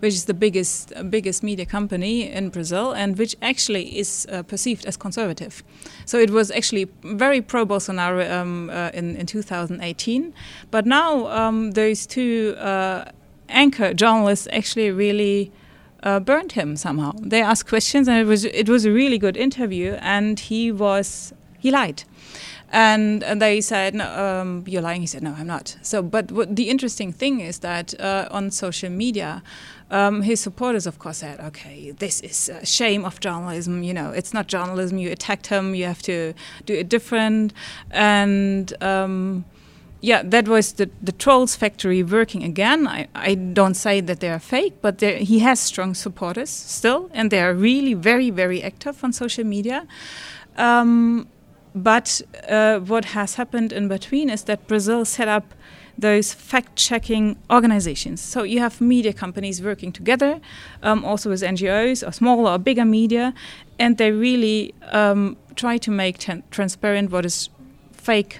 which 0.00 0.12
is 0.12 0.26
the 0.26 0.34
biggest 0.34 0.92
uh, 0.94 1.02
biggest 1.02 1.42
media 1.42 1.64
company 1.64 2.30
in 2.30 2.50
Brazil, 2.50 2.92
and 2.92 3.16
which 3.16 3.34
actually 3.40 3.98
is 3.98 4.26
uh, 4.30 4.42
perceived 4.42 4.84
as 4.84 4.98
conservative. 4.98 5.62
So 6.04 6.18
it 6.18 6.28
was 6.28 6.50
actually 6.50 6.88
very 7.02 7.40
pro 7.40 7.64
Bolsonaro 7.64 8.30
um, 8.30 8.68
uh, 8.68 8.90
in 8.92 9.16
in 9.16 9.24
2018, 9.24 10.34
but 10.70 10.84
now 10.84 11.26
um, 11.28 11.70
those 11.70 12.06
two 12.06 12.54
uh, 12.58 13.06
anchor 13.48 13.94
journalists 13.94 14.46
actually 14.52 14.90
really 14.90 15.50
uh, 16.02 16.20
burned 16.20 16.52
him 16.52 16.76
somehow. 16.76 17.12
They 17.20 17.42
asked 17.42 17.68
questions, 17.68 18.08
and 18.08 18.18
it 18.18 18.26
was 18.26 18.44
it 18.44 18.68
was 18.68 18.84
a 18.84 18.92
really 18.92 19.18
good 19.18 19.36
interview. 19.36 19.92
And 20.00 20.38
he 20.38 20.72
was 20.72 21.32
he 21.58 21.70
lied, 21.70 22.04
and, 22.70 23.24
and 23.24 23.42
they 23.42 23.60
said, 23.60 23.94
no, 23.94 24.06
um, 24.06 24.64
"You're 24.66 24.82
lying." 24.82 25.00
He 25.00 25.06
said, 25.06 25.22
"No, 25.22 25.34
I'm 25.38 25.46
not." 25.46 25.76
So, 25.82 26.02
but 26.02 26.30
what 26.30 26.54
the 26.54 26.68
interesting 26.68 27.12
thing 27.12 27.40
is 27.40 27.60
that 27.60 27.98
uh, 28.00 28.28
on 28.30 28.50
social 28.50 28.90
media. 28.90 29.42
Um, 29.90 30.20
his 30.20 30.38
supporters, 30.38 30.86
of 30.86 30.98
course, 30.98 31.18
said, 31.18 31.40
"Okay, 31.40 31.92
this 31.92 32.20
is 32.20 32.50
a 32.50 32.66
shame 32.66 33.06
of 33.06 33.20
journalism. 33.20 33.82
You 33.82 33.94
know, 33.94 34.10
it's 34.10 34.34
not 34.34 34.46
journalism. 34.46 34.98
You 34.98 35.10
attacked 35.10 35.46
him. 35.46 35.74
You 35.74 35.86
have 35.86 36.02
to 36.02 36.34
do 36.66 36.74
it 36.74 36.90
different." 36.90 37.54
And 37.90 38.70
um, 38.82 39.46
yeah, 40.00 40.22
that 40.22 40.46
was 40.46 40.74
the, 40.74 40.90
the 41.02 41.12
Trolls 41.12 41.56
Factory 41.56 42.02
working 42.02 42.44
again. 42.44 42.86
I, 42.86 43.08
I 43.14 43.34
don't 43.34 43.74
say 43.74 44.00
that 44.00 44.20
they 44.20 44.30
are 44.30 44.38
fake, 44.38 44.74
but 44.80 45.00
he 45.00 45.40
has 45.40 45.58
strong 45.58 45.94
supporters 45.94 46.50
still, 46.50 47.10
and 47.12 47.30
they 47.30 47.40
are 47.40 47.52
really 47.52 47.94
very, 47.94 48.30
very 48.30 48.62
active 48.62 49.02
on 49.02 49.12
social 49.12 49.44
media. 49.44 49.86
Um, 50.56 51.28
but 51.74 52.22
uh, 52.48 52.78
what 52.78 53.06
has 53.06 53.34
happened 53.34 53.72
in 53.72 53.88
between 53.88 54.30
is 54.30 54.44
that 54.44 54.66
Brazil 54.68 55.04
set 55.04 55.28
up 55.28 55.54
those 55.96 56.32
fact 56.32 56.76
checking 56.76 57.36
organizations. 57.50 58.20
So 58.20 58.44
you 58.44 58.60
have 58.60 58.80
media 58.80 59.12
companies 59.12 59.60
working 59.60 59.90
together, 59.90 60.40
um, 60.82 61.04
also 61.04 61.30
with 61.30 61.42
NGOs 61.42 62.06
or 62.06 62.12
smaller 62.12 62.52
or 62.52 62.58
bigger 62.58 62.84
media, 62.84 63.34
and 63.80 63.98
they 63.98 64.12
really 64.12 64.74
um, 64.92 65.36
try 65.56 65.76
to 65.78 65.90
make 65.90 66.18
transparent 66.50 67.10
what 67.10 67.24
is 67.24 67.48
fake 67.92 68.38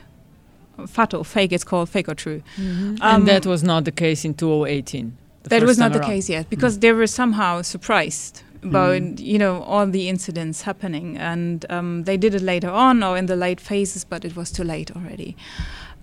fato, 0.87 1.23
fake, 1.23 1.53
it's 1.53 1.65
called 1.65 1.89
fake 1.89 2.09
or 2.09 2.15
true. 2.15 2.43
Mm-hmm. 2.57 2.97
Um, 3.01 3.21
and 3.21 3.29
that 3.29 3.47
was 3.47 3.63
not 3.63 3.85
the 3.85 3.93
case 3.93 4.25
in 4.25 4.35
2018. 4.35 5.17
That 5.45 5.63
was 5.63 5.79
not 5.79 5.93
the 5.93 6.01
around. 6.01 6.11
case 6.11 6.29
yet 6.29 6.51
because 6.51 6.77
mm. 6.77 6.81
they 6.83 6.93
were 6.93 7.07
somehow 7.07 7.63
surprised 7.63 8.43
about 8.63 9.01
mm. 9.01 9.19
you 9.21 9.39
know 9.39 9.63
all 9.63 9.87
the 9.87 10.09
incidents 10.09 10.63
happening, 10.63 11.17
and 11.17 11.65
um, 11.71 12.05
they 12.05 12.17
did 12.17 12.35
it 12.35 12.43
later 12.43 12.71
on 12.71 13.03
or 13.03 13.17
in 13.17 13.27
the 13.27 13.37
late 13.37 13.61
phases, 13.61 14.05
but 14.05 14.25
it 14.25 14.37
was 14.37 14.51
too 14.51 14.65
late 14.65 14.91
already. 14.95 15.37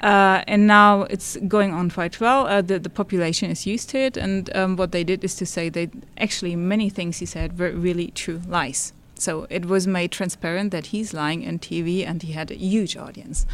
Uh, 0.01 0.43
and 0.47 0.67
now 0.67 1.03
it's 1.03 1.37
going 1.47 1.73
on 1.73 1.89
quite 1.89 2.19
well. 2.19 2.45
Uh, 2.47 2.61
the, 2.61 2.77
the 2.77 2.89
population 2.89 3.49
is 3.49 3.65
used 3.65 3.89
to 3.89 3.97
it, 3.97 4.17
and 4.17 4.55
um, 4.55 4.75
what 4.75 4.91
they 4.91 5.03
did 5.03 5.23
is 5.23 5.35
to 5.35 5.45
say 5.45 5.69
that 5.69 5.89
actually 6.17 6.55
many 6.55 6.89
things 6.89 7.19
he 7.19 7.25
said 7.25 7.57
were 7.57 7.71
really 7.71 8.11
true 8.11 8.41
lies. 8.47 8.93
So 9.17 9.47
it 9.49 9.65
was 9.65 9.87
made 9.87 10.11
transparent 10.11 10.71
that 10.71 10.87
he's 10.87 11.13
lying 11.13 11.47
on 11.47 11.59
TV, 11.59 12.05
and 12.05 12.21
he 12.21 12.33
had 12.33 12.51
a 12.51 12.55
huge 12.55 12.97
audience. 12.97 13.45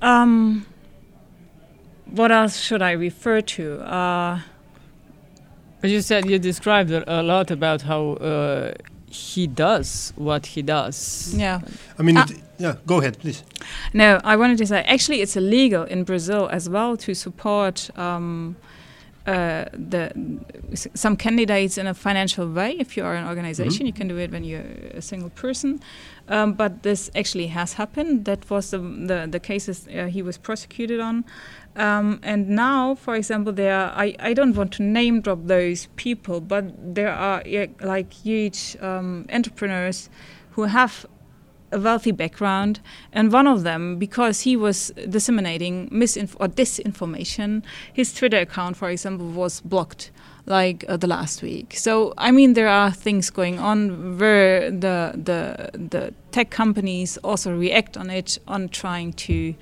Um, 0.00 0.66
what 2.06 2.30
else 2.30 2.58
should 2.58 2.82
I 2.82 2.92
refer 2.92 3.40
to? 3.40 3.80
Uh, 3.80 4.40
you 5.82 6.00
said 6.00 6.28
you 6.28 6.38
described 6.38 6.90
a 6.90 7.22
lot 7.22 7.50
about 7.50 7.82
how 7.82 8.12
uh, 8.14 8.74
he 9.06 9.46
does 9.46 10.12
what 10.16 10.46
he 10.46 10.62
does. 10.62 11.34
Yeah. 11.36 11.60
I 11.98 12.02
mean, 12.02 12.16
uh, 12.16 12.26
it, 12.28 12.42
yeah, 12.58 12.76
go 12.86 13.00
ahead, 13.00 13.18
please. 13.18 13.42
No, 13.92 14.20
I 14.24 14.36
wanted 14.36 14.58
to 14.58 14.66
say 14.66 14.82
actually 14.82 15.20
it's 15.20 15.36
illegal 15.36 15.84
in 15.84 16.04
Brazil 16.04 16.48
as 16.50 16.68
well 16.68 16.96
to 16.98 17.14
support 17.14 17.90
um, 17.96 18.56
uh, 19.28 19.66
the 19.72 20.10
some 20.94 21.16
candidates 21.16 21.76
in 21.76 21.86
a 21.86 21.94
financial 21.94 22.50
way. 22.50 22.76
If 22.78 22.96
you 22.96 23.04
are 23.04 23.14
an 23.14 23.26
organization, 23.26 23.80
mm-hmm. 23.80 23.86
you 23.86 23.92
can 23.92 24.08
do 24.08 24.16
it 24.16 24.30
when 24.30 24.44
you're 24.44 24.70
a 24.94 25.02
single 25.02 25.30
person. 25.30 25.80
Um, 26.28 26.54
but 26.54 26.82
this 26.82 27.10
actually 27.14 27.48
has 27.48 27.74
happened. 27.74 28.24
That 28.24 28.48
was 28.48 28.70
the 28.70 28.78
the, 28.78 29.28
the 29.30 29.40
cases 29.40 29.86
uh, 29.86 30.06
he 30.06 30.22
was 30.22 30.38
prosecuted 30.38 31.00
on. 31.00 31.24
Um, 31.76 32.20
and 32.22 32.48
now, 32.48 32.94
for 32.94 33.14
example, 33.14 33.52
there 33.52 33.76
are, 33.76 33.92
I, 33.94 34.16
I 34.18 34.34
don't 34.34 34.56
want 34.56 34.72
to 34.72 34.82
name 34.82 35.20
drop 35.20 35.38
those 35.44 35.88
people, 35.96 36.40
but 36.40 36.64
there 36.94 37.12
are 37.12 37.42
like 37.80 38.12
huge 38.12 38.76
um, 38.80 39.26
entrepreneurs 39.30 40.10
who 40.52 40.64
have 40.64 41.06
a 41.72 41.78
wealthy 41.78 42.12
background, 42.12 42.80
and 43.12 43.32
one 43.32 43.46
of 43.46 43.62
them, 43.62 43.98
because 43.98 44.40
he 44.42 44.56
was 44.56 44.92
disseminating 45.08 45.88
misinf- 45.90 46.36
or 46.40 46.48
disinformation, 46.48 47.62
his 47.92 48.12
Twitter 48.12 48.38
account, 48.38 48.76
for 48.76 48.90
example, 48.90 49.26
was 49.28 49.60
blocked 49.60 50.10
like 50.46 50.84
uh, 50.88 50.96
the 50.96 51.06
last 51.06 51.42
week. 51.42 51.74
So 51.76 52.14
I 52.16 52.30
mean, 52.30 52.54
there 52.54 52.68
are 52.68 52.90
things 52.90 53.30
going 53.30 53.58
on 53.58 54.18
where 54.18 54.70
the 54.70 55.12
the 55.14 55.70
the 55.78 56.14
tech 56.30 56.50
companies 56.50 57.18
also 57.18 57.54
react 57.56 57.96
on 57.96 58.10
it 58.10 58.38
on 58.48 58.68
trying 58.68 59.12
to 59.12 59.54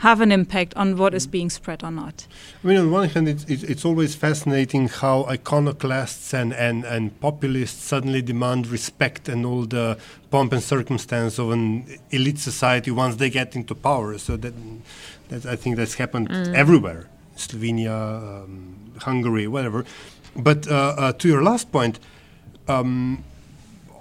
have 0.00 0.22
an 0.22 0.32
impact 0.32 0.74
on 0.76 0.96
what 0.96 1.12
is 1.12 1.26
being 1.26 1.50
spread 1.50 1.84
or 1.84 1.90
not. 1.90 2.26
I 2.64 2.66
mean, 2.66 2.78
on 2.78 2.90
one 2.90 3.10
hand, 3.10 3.28
it's, 3.28 3.44
it's, 3.44 3.84
always 3.84 4.14
fascinating 4.14 4.88
how 4.88 5.24
iconoclasts 5.24 6.32
and, 6.32 6.54
and, 6.54 6.84
and 6.84 7.20
populists 7.20 7.82
suddenly 7.84 8.22
demand 8.22 8.66
respect 8.68 9.28
and 9.28 9.44
all 9.44 9.66
the 9.66 9.98
pomp 10.30 10.54
and 10.54 10.62
circumstance 10.62 11.38
of 11.38 11.50
an 11.50 11.98
elite 12.10 12.38
society 12.38 12.90
once 12.90 13.16
they 13.16 13.28
get 13.28 13.54
into 13.54 13.74
power. 13.74 14.16
So 14.16 14.38
that, 14.38 14.54
that 15.28 15.44
I 15.44 15.54
think 15.54 15.76
that's 15.76 15.94
happened 15.94 16.30
mm. 16.30 16.54
everywhere, 16.54 17.06
Slovenia, 17.36 18.44
um, 18.44 18.94
Hungary, 19.00 19.46
whatever. 19.48 19.84
But 20.34 20.66
uh, 20.66 20.94
uh, 20.96 21.12
to 21.12 21.28
your 21.28 21.42
last 21.42 21.70
point, 21.70 21.98
um, 22.68 23.22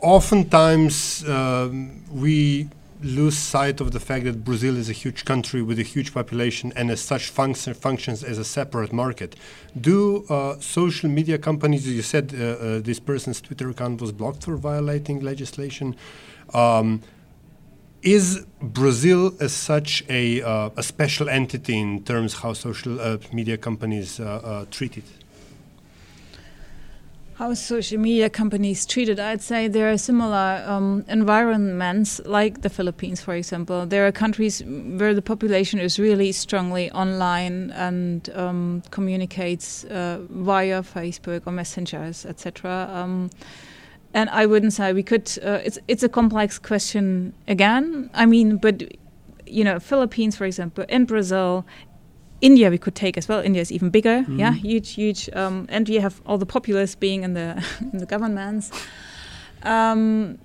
oftentimes 0.02 1.28
um, 1.28 2.06
we 2.10 2.70
lose 3.02 3.38
sight 3.38 3.80
of 3.80 3.92
the 3.92 4.00
fact 4.00 4.26
that 4.26 4.44
Brazil 4.44 4.76
is 4.76 4.90
a 4.90 4.94
huge 4.94 5.24
country 5.24 5.62
with 5.62 5.80
a 5.80 5.84
huge 5.84 6.14
population 6.14 6.74
and 6.76 6.92
as 6.92 7.00
such 7.00 7.30
function, 7.30 7.74
functions 7.74 8.24
as 8.24 8.38
a 8.38 8.44
separate 8.44 8.92
market. 8.92 9.36
Do 9.80 10.26
uh, 10.30 10.60
social 10.60 11.10
media 11.10 11.38
companies, 11.38 11.88
as 11.88 11.94
you 11.94 12.02
said 12.02 12.34
uh, 12.34 12.44
uh, 12.44 12.80
this 12.80 13.00
person's 13.00 13.40
Twitter 13.42 13.70
account 13.70 14.02
was 14.02 14.12
blocked 14.12 14.44
for 14.44 14.58
violating 14.58 15.22
legislation. 15.22 15.96
Um, 16.54 17.02
is 18.02 18.46
Brazil 18.62 19.34
as 19.42 19.54
such 19.54 20.04
a, 20.10 20.42
uh, 20.42 20.70
a 20.78 20.84
special 20.84 21.28
entity 21.30 21.78
in 21.78 22.04
terms 22.04 22.36
how 22.36 22.54
social 22.54 23.00
uh, 23.00 23.18
media 23.34 23.58
companies 23.58 24.20
uh, 24.20 24.66
treat 24.72 24.98
it? 24.98 25.04
How 27.40 27.54
social 27.54 27.98
media 27.98 28.30
companies 28.30 28.86
treated. 28.86 29.18
I'd 29.18 29.42
say 29.42 29.70
there 29.70 29.90
are 29.90 29.98
similar 29.98 30.62
um, 30.68 31.06
environments, 31.08 32.20
like 32.26 32.64
the 32.64 32.70
Philippines, 32.70 33.22
for 33.22 33.34
example. 33.34 33.86
There 33.86 34.06
are 34.06 34.12
countries 34.12 34.62
where 34.62 35.14
the 35.14 35.22
population 35.22 35.80
is 35.80 35.98
really 35.98 36.34
strongly 36.34 36.92
online 36.92 37.72
and 37.72 38.30
um, 38.36 38.84
communicates 38.92 39.86
uh, 39.86 40.20
via 40.30 40.84
Facebook 40.84 41.44
or 41.46 41.54
messengers, 41.54 42.26
etc. 42.26 42.90
Um, 42.92 43.30
and 44.14 44.30
I 44.32 44.46
wouldn't 44.46 44.74
say 44.74 44.92
we 44.92 45.04
could. 45.04 45.32
Uh, 45.42 45.62
it's 45.64 45.80
it's 45.88 46.04
a 46.04 46.10
complex 46.10 46.60
question 46.60 47.34
again. 47.48 48.10
I 48.14 48.26
mean, 48.26 48.58
but 48.58 48.84
you 49.46 49.64
know, 49.64 49.80
Philippines, 49.80 50.36
for 50.36 50.44
example, 50.44 50.84
in 50.90 51.06
Brazil, 51.06 51.66
India 52.42 52.70
we 52.70 52.78
could 52.78 52.96
take 52.96 53.18
as 53.18 53.28
well. 53.28 53.40
India 53.40 53.62
is 53.62 53.72
even 53.72 53.90
bigger, 53.90 54.22
mm-hmm. 54.22 54.40
yeah, 54.40 54.54
huge, 54.54 54.92
huge, 54.92 55.30
um, 55.34 55.66
and 55.70 55.88
we 55.88 55.96
have 55.96 56.22
all 56.26 56.38
the 56.38 56.46
populace 56.46 56.96
being 56.96 57.24
in 57.24 57.34
the 57.34 57.64
in 57.94 58.00
the 58.00 58.06
governments. 58.06 58.72
Um, 59.64 60.38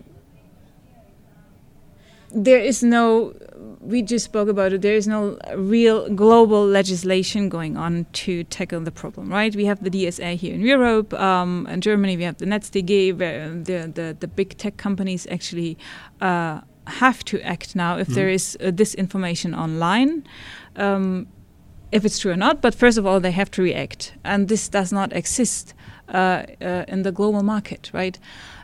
there 2.35 2.59
is 2.59 2.83
no. 2.83 3.35
We 3.81 4.03
just 4.03 4.25
spoke 4.25 4.49
about 4.49 4.73
it. 4.73 4.83
There 4.83 4.95
is 4.95 5.07
no 5.07 5.39
real 5.57 6.09
global 6.15 6.67
legislation 6.67 7.49
going 7.49 7.77
on 7.77 8.07
to 8.25 8.43
tackle 8.45 8.81
the 8.81 8.91
problem, 8.91 9.31
right? 9.31 9.55
We 9.55 9.67
have 9.67 9.85
the 9.85 9.91
DSA 9.91 10.37
here 10.37 10.55
in 10.55 10.63
Europe, 10.63 11.15
um, 11.15 11.67
in 11.71 11.81
Germany 11.81 12.17
we 12.17 12.25
have 12.25 12.39
the 12.39 12.47
NetzDG, 12.47 13.17
where 13.17 13.51
the 13.51 13.93
the, 13.95 14.17
the 14.19 14.27
big 14.27 14.57
tech 14.59 14.77
companies 14.77 15.27
actually 15.31 15.79
uh, 16.21 16.61
have 16.87 17.25
to 17.27 17.41
act 17.43 17.77
now 17.77 17.97
if 17.99 18.09
mm-hmm. 18.09 18.15
there 18.15 18.29
is 18.29 18.57
uh, 18.61 18.65
disinformation 18.65 19.57
online. 19.57 20.25
Um, 20.77 21.29
if 21.93 22.05
it's 22.05 22.19
true 22.19 22.33
or 22.33 22.37
not. 22.37 22.61
But 22.61 22.75
first 22.75 22.99
of 22.99 23.07
all, 23.07 23.21
they 23.21 23.31
have 23.31 23.51
to 23.53 23.63
react, 23.63 24.15
and 24.25 24.49
this 24.49 24.69
does 24.69 24.93
not 24.93 25.13
exist 25.13 25.75
uh, 26.09 26.45
uh, 26.61 26.85
in 26.89 27.03
the 27.03 27.13
global 27.13 27.43
market, 27.43 27.91
right? 27.93 28.19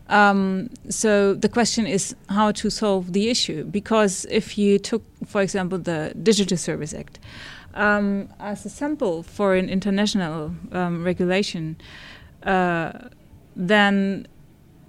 Um, 0.09 0.70
so 0.88 1.35
the 1.35 1.48
question 1.48 1.87
is 1.87 2.16
how 2.28 2.50
to 2.52 2.68
solve 2.68 3.12
the 3.12 3.28
issue. 3.28 3.64
Because 3.64 4.26
if 4.28 4.59
you 4.59 4.78
took, 4.78 5.02
for 5.24 5.40
example, 5.40 5.78
the 5.78 6.12
Digital 6.22 6.56
Service 6.56 6.92
Act 6.92 7.18
um, 7.74 8.28
as 8.40 8.66
a 8.66 8.68
sample 8.68 9.22
for 9.22 9.54
an 9.54 9.68
international 9.68 10.52
um, 10.72 11.04
regulation, 11.04 11.76
uh, 12.42 12.92
then 13.54 14.26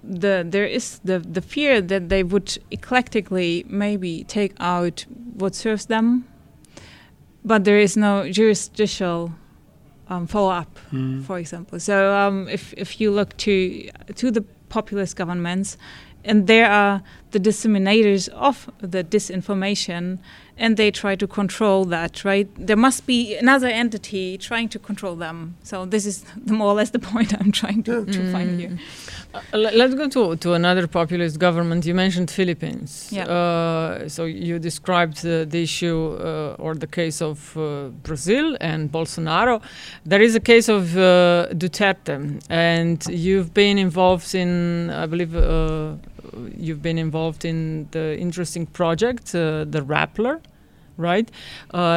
the 0.04 0.44
there 0.46 0.66
is 0.66 0.98
the 1.04 1.20
the 1.20 1.40
fear 1.40 1.80
that 1.80 2.08
they 2.08 2.24
would 2.24 2.58
eclectically 2.72 3.64
maybe 3.68 4.24
take 4.24 4.52
out 4.58 5.06
what 5.34 5.54
serves 5.54 5.86
them 5.86 6.24
but 7.44 7.64
there 7.64 7.78
is 7.78 7.96
no 7.96 8.30
jurisdictional 8.30 9.32
um, 10.08 10.26
follow 10.26 10.50
up, 10.50 10.78
mm. 10.92 11.22
for 11.24 11.38
example. 11.38 11.80
So 11.80 12.14
um, 12.14 12.48
if 12.48 12.74
if 12.76 13.00
you 13.00 13.10
look 13.10 13.36
to 13.38 13.88
to 14.14 14.30
the 14.30 14.42
populist 14.68 15.16
governments, 15.16 15.76
and 16.24 16.46
there 16.46 16.70
are 16.70 17.02
the 17.32 17.40
disseminators 17.40 18.28
of 18.30 18.70
the 18.78 19.02
disinformation, 19.02 20.18
and 20.56 20.76
they 20.76 20.90
try 20.90 21.16
to 21.16 21.26
control 21.26 21.84
that. 21.86 22.24
Right? 22.24 22.48
There 22.56 22.76
must 22.76 23.06
be 23.06 23.36
another 23.36 23.68
entity 23.68 24.38
trying 24.38 24.68
to 24.70 24.78
control 24.78 25.16
them. 25.16 25.56
So 25.62 25.84
this 25.84 26.06
is 26.06 26.24
the 26.36 26.52
more 26.52 26.68
or 26.68 26.74
less 26.74 26.90
the 26.90 26.98
point 26.98 27.34
I'm 27.38 27.52
trying 27.52 27.82
to, 27.84 28.04
to 28.04 28.18
mm. 28.18 28.32
find 28.32 28.60
here. 28.60 28.78
Uh, 29.34 29.40
let's 29.52 29.94
go 29.94 30.08
to, 30.08 30.36
to 30.36 30.52
another 30.52 30.86
populist 30.86 31.38
government. 31.38 31.86
You 31.86 31.94
mentioned 31.94 32.30
Philippines. 32.30 33.08
Yeah. 33.10 33.24
Uh, 33.24 34.08
so 34.08 34.24
you 34.24 34.58
described 34.58 35.24
uh, 35.24 35.44
the 35.46 35.62
issue 35.62 36.18
uh, 36.20 36.56
or 36.58 36.74
the 36.74 36.86
case 36.86 37.22
of 37.22 37.56
uh, 37.56 37.88
Brazil 38.02 38.56
and 38.60 38.92
Bolsonaro. 38.92 39.62
There 40.04 40.20
is 40.20 40.34
a 40.34 40.40
case 40.40 40.68
of 40.68 40.96
uh, 40.96 41.48
Duterte, 41.52 42.42
and 42.50 43.04
you've 43.08 43.54
been 43.54 43.78
involved 43.78 44.34
in, 44.34 44.90
I 44.90 45.06
believe, 45.06 45.34
you've 46.56 46.82
been 46.82 46.98
involved 46.98 47.44
in 47.44 47.88
the 47.90 48.18
interesting 48.18 48.66
project, 48.66 49.32
the 49.32 49.84
Rappler, 49.86 50.40
right? 50.96 51.30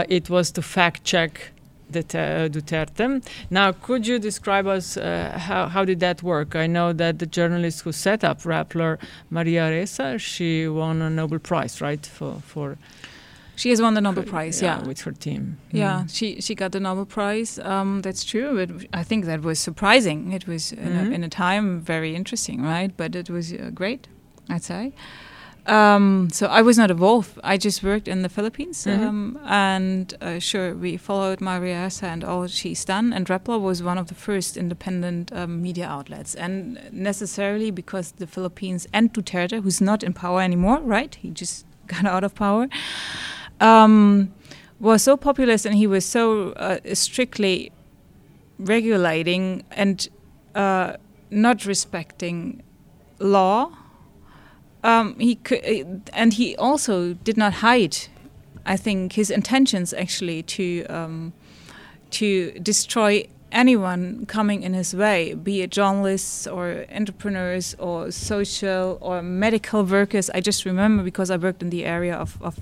it 0.10 0.30
was 0.30 0.52
to 0.52 0.62
fact 0.62 1.04
check 1.04 1.52
the 1.90 2.04
Duterte. 2.04 3.24
Now, 3.50 3.72
could 3.72 4.08
you 4.08 4.20
describe 4.20 4.68
us 4.68 4.98
uh, 4.98 5.38
how, 5.38 5.68
how 5.68 5.86
did 5.86 6.00
that 6.00 6.24
work? 6.24 6.56
I 6.56 6.68
know 6.68 6.94
that 6.94 7.20
the 7.20 7.26
journalist 7.26 7.82
who 7.82 7.92
set 7.92 8.24
up 8.24 8.42
Rappler, 8.42 8.98
Maria 9.30 9.70
Ressa, 9.70 10.20
she 10.20 10.68
won 10.68 11.02
a 11.02 11.10
Nobel 11.10 11.40
Prize, 11.40 11.82
right, 11.82 12.06
for 12.06 12.42
for. 12.42 12.78
She 13.58 13.70
has 13.70 13.82
won 13.82 13.94
the 13.94 14.02
Nobel 14.02 14.24
Prize, 14.24 14.62
yeah, 14.62 14.80
yeah. 14.80 14.88
with 14.88 15.02
her 15.02 15.14
team. 15.14 15.58
Yeah, 15.72 16.04
mm. 16.04 16.14
she 16.14 16.42
she 16.42 16.56
got 16.56 16.74
the 16.74 16.80
Nobel 16.80 17.06
Prize. 17.06 17.58
Um, 17.60 18.02
that's 18.02 18.26
true. 18.26 18.58
It, 18.58 18.70
I 18.94 19.04
think 19.04 19.26
that 19.26 19.42
was 19.44 19.60
surprising. 19.60 20.34
It 20.34 20.46
was 20.46 20.74
in, 20.74 20.80
mm-hmm. 20.80 21.12
a, 21.12 21.16
in, 21.16 21.24
a, 21.24 21.30
time 21.30 21.80
very 21.80 22.16
interesting, 22.16 22.62
right? 22.62 22.92
But 22.98 23.16
it 23.16 23.30
was 23.30 23.54
uh, 23.54 23.72
great, 23.74 24.10
I'd 24.50 24.64
say. 24.64 24.94
Um, 25.68 26.30
so 26.32 26.46
I 26.46 26.62
was 26.62 26.78
not 26.78 26.92
involved. 26.92 27.40
I 27.44 27.58
just 27.58 27.82
worked 27.82 28.08
in 28.08 28.22
the 28.22 28.30
Philippines, 28.30 28.86
mm-hmm. 28.86 29.04
um, 29.04 29.40
and 29.46 30.14
uh, 30.22 30.38
sure, 30.38 30.76
we 30.76 30.96
followed 30.96 31.42
Maria 31.42 31.90
and 32.04 32.24
all 32.24 32.46
she's 32.46 32.86
done. 32.86 33.12
And 33.12 33.26
Rappler 33.26 33.60
was 33.60 33.82
one 33.82 33.98
of 33.98 34.08
the 34.08 34.14
first 34.14 34.58
independent 34.58 35.32
um, 35.34 35.64
media 35.64 35.88
outlets, 35.88 36.36
and 36.36 36.80
necessarily 36.92 37.72
because 37.72 38.12
the 38.12 38.28
Philippines 38.28 38.88
and 38.94 39.12
Duterte, 39.12 39.64
who's 39.64 39.82
not 39.82 40.04
in 40.04 40.14
power 40.14 40.42
anymore, 40.42 40.82
right? 40.82 41.16
He 41.16 41.32
just 41.32 41.66
got 41.88 42.06
out 42.06 42.24
of 42.24 42.36
power. 42.36 42.68
Um, 43.60 44.34
was 44.80 45.02
so 45.02 45.18
populist, 45.18 45.66
and 45.66 45.76
he 45.76 45.88
was 45.88 46.06
so 46.06 46.52
uh, 46.52 46.78
strictly 46.94 47.72
regulating 48.60 49.64
and 49.72 50.08
uh, 50.54 50.98
not 51.32 51.66
respecting 51.66 52.62
law 53.20 53.72
um, 54.86 55.20
he 55.20 55.36
could, 55.36 55.66
uh, 55.66 55.84
and 56.14 56.34
he 56.34 56.56
also 56.58 57.14
did 57.14 57.38
not 57.38 57.54
hide. 57.54 57.98
I 58.66 58.78
think 58.78 59.14
his 59.14 59.32
intentions 59.32 59.94
actually 59.94 60.44
to 60.44 60.86
um, 60.86 61.34
to 62.12 62.52
destroy 62.60 63.28
anyone 63.52 64.26
coming 64.28 64.62
in 64.64 64.74
his 64.74 64.94
way, 64.94 65.34
be 65.34 65.62
it 65.62 65.72
journalists 65.72 66.46
or 66.46 66.86
entrepreneurs 66.94 67.76
or 67.80 68.12
social 68.12 69.00
or 69.02 69.24
medical 69.24 69.84
workers. 69.84 70.30
I 70.30 70.42
just 70.42 70.66
remember 70.66 71.04
because 71.04 71.32
I 71.32 71.38
worked 71.38 71.64
in 71.64 71.72
the 71.72 71.86
area 71.86 72.16
of, 72.16 72.38
of 72.42 72.60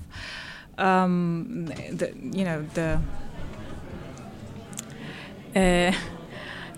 um, 0.78 1.66
the 1.66 2.12
you 2.16 2.44
know 2.44 2.62
the. 2.74 3.00
Uh, 5.54 5.92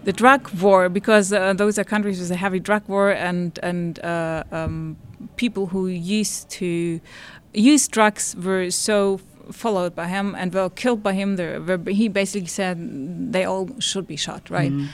the 0.04 0.12
drug 0.12 0.48
war 0.60 0.88
because 0.88 1.32
uh, 1.32 1.52
those 1.54 1.80
are 1.80 1.84
countries 1.84 2.20
with 2.20 2.30
a 2.30 2.36
heavy 2.36 2.60
drug 2.60 2.86
war 2.86 3.10
and 3.10 3.58
and 3.62 3.98
uh, 4.04 4.44
um, 4.52 4.96
people 5.36 5.66
who 5.66 5.86
used 5.86 6.48
to 6.50 7.00
use 7.52 7.88
drugs 7.88 8.36
were 8.36 8.70
so 8.70 9.20
followed 9.50 9.94
by 9.94 10.08
him 10.08 10.34
and 10.34 10.52
were 10.54 10.70
killed 10.70 11.02
by 11.02 11.12
him. 11.12 11.36
Were, 11.36 11.80
he 11.88 12.08
basically 12.08 12.48
said 12.48 13.32
they 13.32 13.44
all 13.44 13.68
should 13.78 14.06
be 14.06 14.16
shot, 14.16 14.50
right? 14.50 14.72
Mm. 14.72 14.88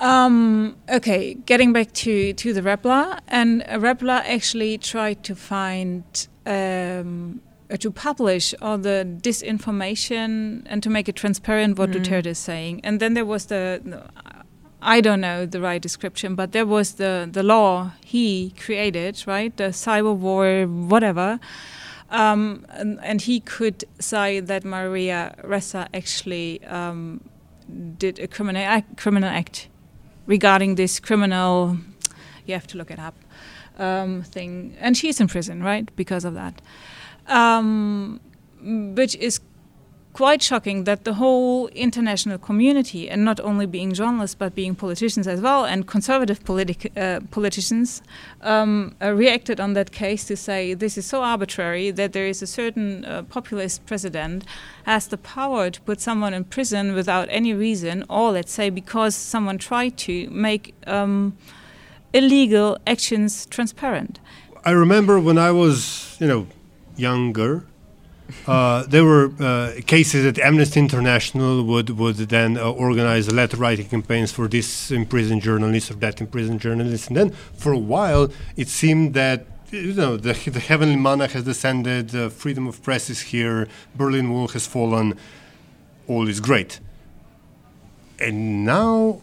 Um, 0.00 0.76
okay, 0.90 1.34
getting 1.34 1.72
back 1.72 1.92
to, 1.92 2.32
to 2.34 2.52
the 2.52 2.60
Rappler, 2.60 3.20
and 3.28 3.62
Rappler 3.62 4.22
actually 4.26 4.76
tried 4.78 5.22
to 5.24 5.34
find 5.34 6.04
um, 6.46 7.40
uh, 7.70 7.76
to 7.78 7.90
publish 7.90 8.54
all 8.60 8.76
the 8.76 9.06
disinformation 9.22 10.62
and 10.66 10.82
to 10.82 10.90
make 10.90 11.08
it 11.08 11.16
transparent 11.16 11.78
what 11.78 11.90
mm. 11.90 11.94
Duterte 11.94 12.26
is 12.26 12.38
saying. 12.38 12.80
And 12.84 13.00
then 13.00 13.14
there 13.14 13.24
was 13.24 13.46
the, 13.46 13.80
I 14.86 15.00
don't 15.00 15.20
know 15.20 15.46
the 15.46 15.60
right 15.60 15.80
description, 15.80 16.34
but 16.34 16.52
there 16.52 16.66
was 16.66 16.94
the, 16.94 17.28
the 17.30 17.42
law 17.42 17.92
he 18.04 18.52
created, 18.64 19.24
right? 19.26 19.56
The 19.56 19.70
cyber 19.70 20.14
war, 20.14 20.64
whatever. 20.64 21.40
Um, 22.10 22.66
and, 22.68 23.00
and, 23.02 23.22
he 23.22 23.40
could 23.40 23.84
say 23.98 24.38
that 24.38 24.64
Maria 24.64 25.34
Ressa 25.42 25.88
actually 25.92 26.62
um, 26.66 27.20
did 27.98 28.18
a 28.18 28.28
criminal 28.28 28.62
act, 28.62 28.98
criminal 28.98 29.30
act 29.30 29.68
regarding 30.26 30.74
this 30.76 31.00
criminal, 31.00 31.78
you 32.46 32.54
have 32.54 32.66
to 32.68 32.78
look 32.78 32.90
it 32.90 32.98
up, 32.98 33.16
um, 33.78 34.22
thing. 34.22 34.76
And 34.78 34.96
she's 34.96 35.18
in 35.18 35.26
prison, 35.28 35.62
right, 35.62 35.88
because 35.96 36.24
of 36.24 36.34
that 36.34 36.60
um, 37.26 38.20
which 38.62 39.16
is 39.16 39.40
quite 40.14 40.40
shocking 40.40 40.84
that 40.84 41.04
the 41.04 41.14
whole 41.14 41.66
international 41.74 42.38
community, 42.38 43.10
and 43.10 43.24
not 43.24 43.40
only 43.40 43.66
being 43.66 43.92
journalists 43.92 44.36
but 44.36 44.54
being 44.54 44.74
politicians 44.74 45.26
as 45.26 45.40
well, 45.40 45.64
and 45.64 45.86
conservative 45.86 46.42
politi- 46.44 46.96
uh, 46.96 47.20
politicians, 47.32 48.00
um, 48.40 48.94
uh, 49.02 49.12
reacted 49.12 49.60
on 49.60 49.74
that 49.74 49.90
case 49.90 50.24
to 50.24 50.36
say 50.36 50.72
this 50.72 50.96
is 50.96 51.04
so 51.04 51.22
arbitrary 51.22 51.90
that 51.90 52.12
there 52.12 52.28
is 52.28 52.42
a 52.42 52.46
certain 52.46 53.04
uh, 53.04 53.22
populist 53.24 53.84
president 53.86 54.44
has 54.84 55.08
the 55.08 55.18
power 55.18 55.68
to 55.68 55.80
put 55.80 56.00
someone 56.00 56.32
in 56.32 56.44
prison 56.44 56.94
without 56.94 57.26
any 57.30 57.52
reason, 57.52 58.04
or 58.08 58.30
let's 58.30 58.52
say 58.52 58.70
because 58.70 59.16
someone 59.16 59.58
tried 59.58 59.96
to 59.96 60.30
make 60.30 60.74
um, 60.86 61.36
illegal 62.12 62.78
actions 62.86 63.46
transparent. 63.46 64.20
I 64.64 64.70
remember 64.70 65.18
when 65.18 65.38
I 65.38 65.50
was, 65.50 66.16
you 66.20 66.28
know, 66.28 66.46
younger, 66.96 67.66
uh, 68.46 68.84
there 68.84 69.04
were 69.04 69.32
uh, 69.38 69.72
cases 69.86 70.24
that 70.24 70.38
Amnesty 70.38 70.80
International 70.80 71.62
would 71.64 71.90
would 71.90 72.16
then 72.16 72.56
uh, 72.56 72.70
organize 72.70 73.30
letter 73.32 73.56
writing 73.56 73.86
campaigns 73.86 74.32
for 74.32 74.48
this 74.48 74.90
imprisoned 74.90 75.42
journalist 75.42 75.90
or 75.90 75.94
that 75.94 76.20
imprisoned 76.20 76.60
journalist, 76.60 77.08
and 77.08 77.16
then 77.16 77.30
for 77.30 77.72
a 77.72 77.78
while 77.78 78.30
it 78.56 78.68
seemed 78.68 79.14
that 79.14 79.46
you 79.70 79.92
know 79.92 80.16
the, 80.16 80.32
the 80.50 80.60
heavenly 80.60 80.96
manna 80.96 81.26
has 81.28 81.44
descended, 81.44 82.14
uh, 82.14 82.28
freedom 82.28 82.66
of 82.66 82.82
press 82.82 83.10
is 83.10 83.20
here, 83.20 83.68
Berlin 83.94 84.30
Wall 84.30 84.48
has 84.48 84.66
fallen, 84.66 85.18
all 86.06 86.28
is 86.28 86.40
great, 86.40 86.80
and 88.18 88.64
now 88.64 89.20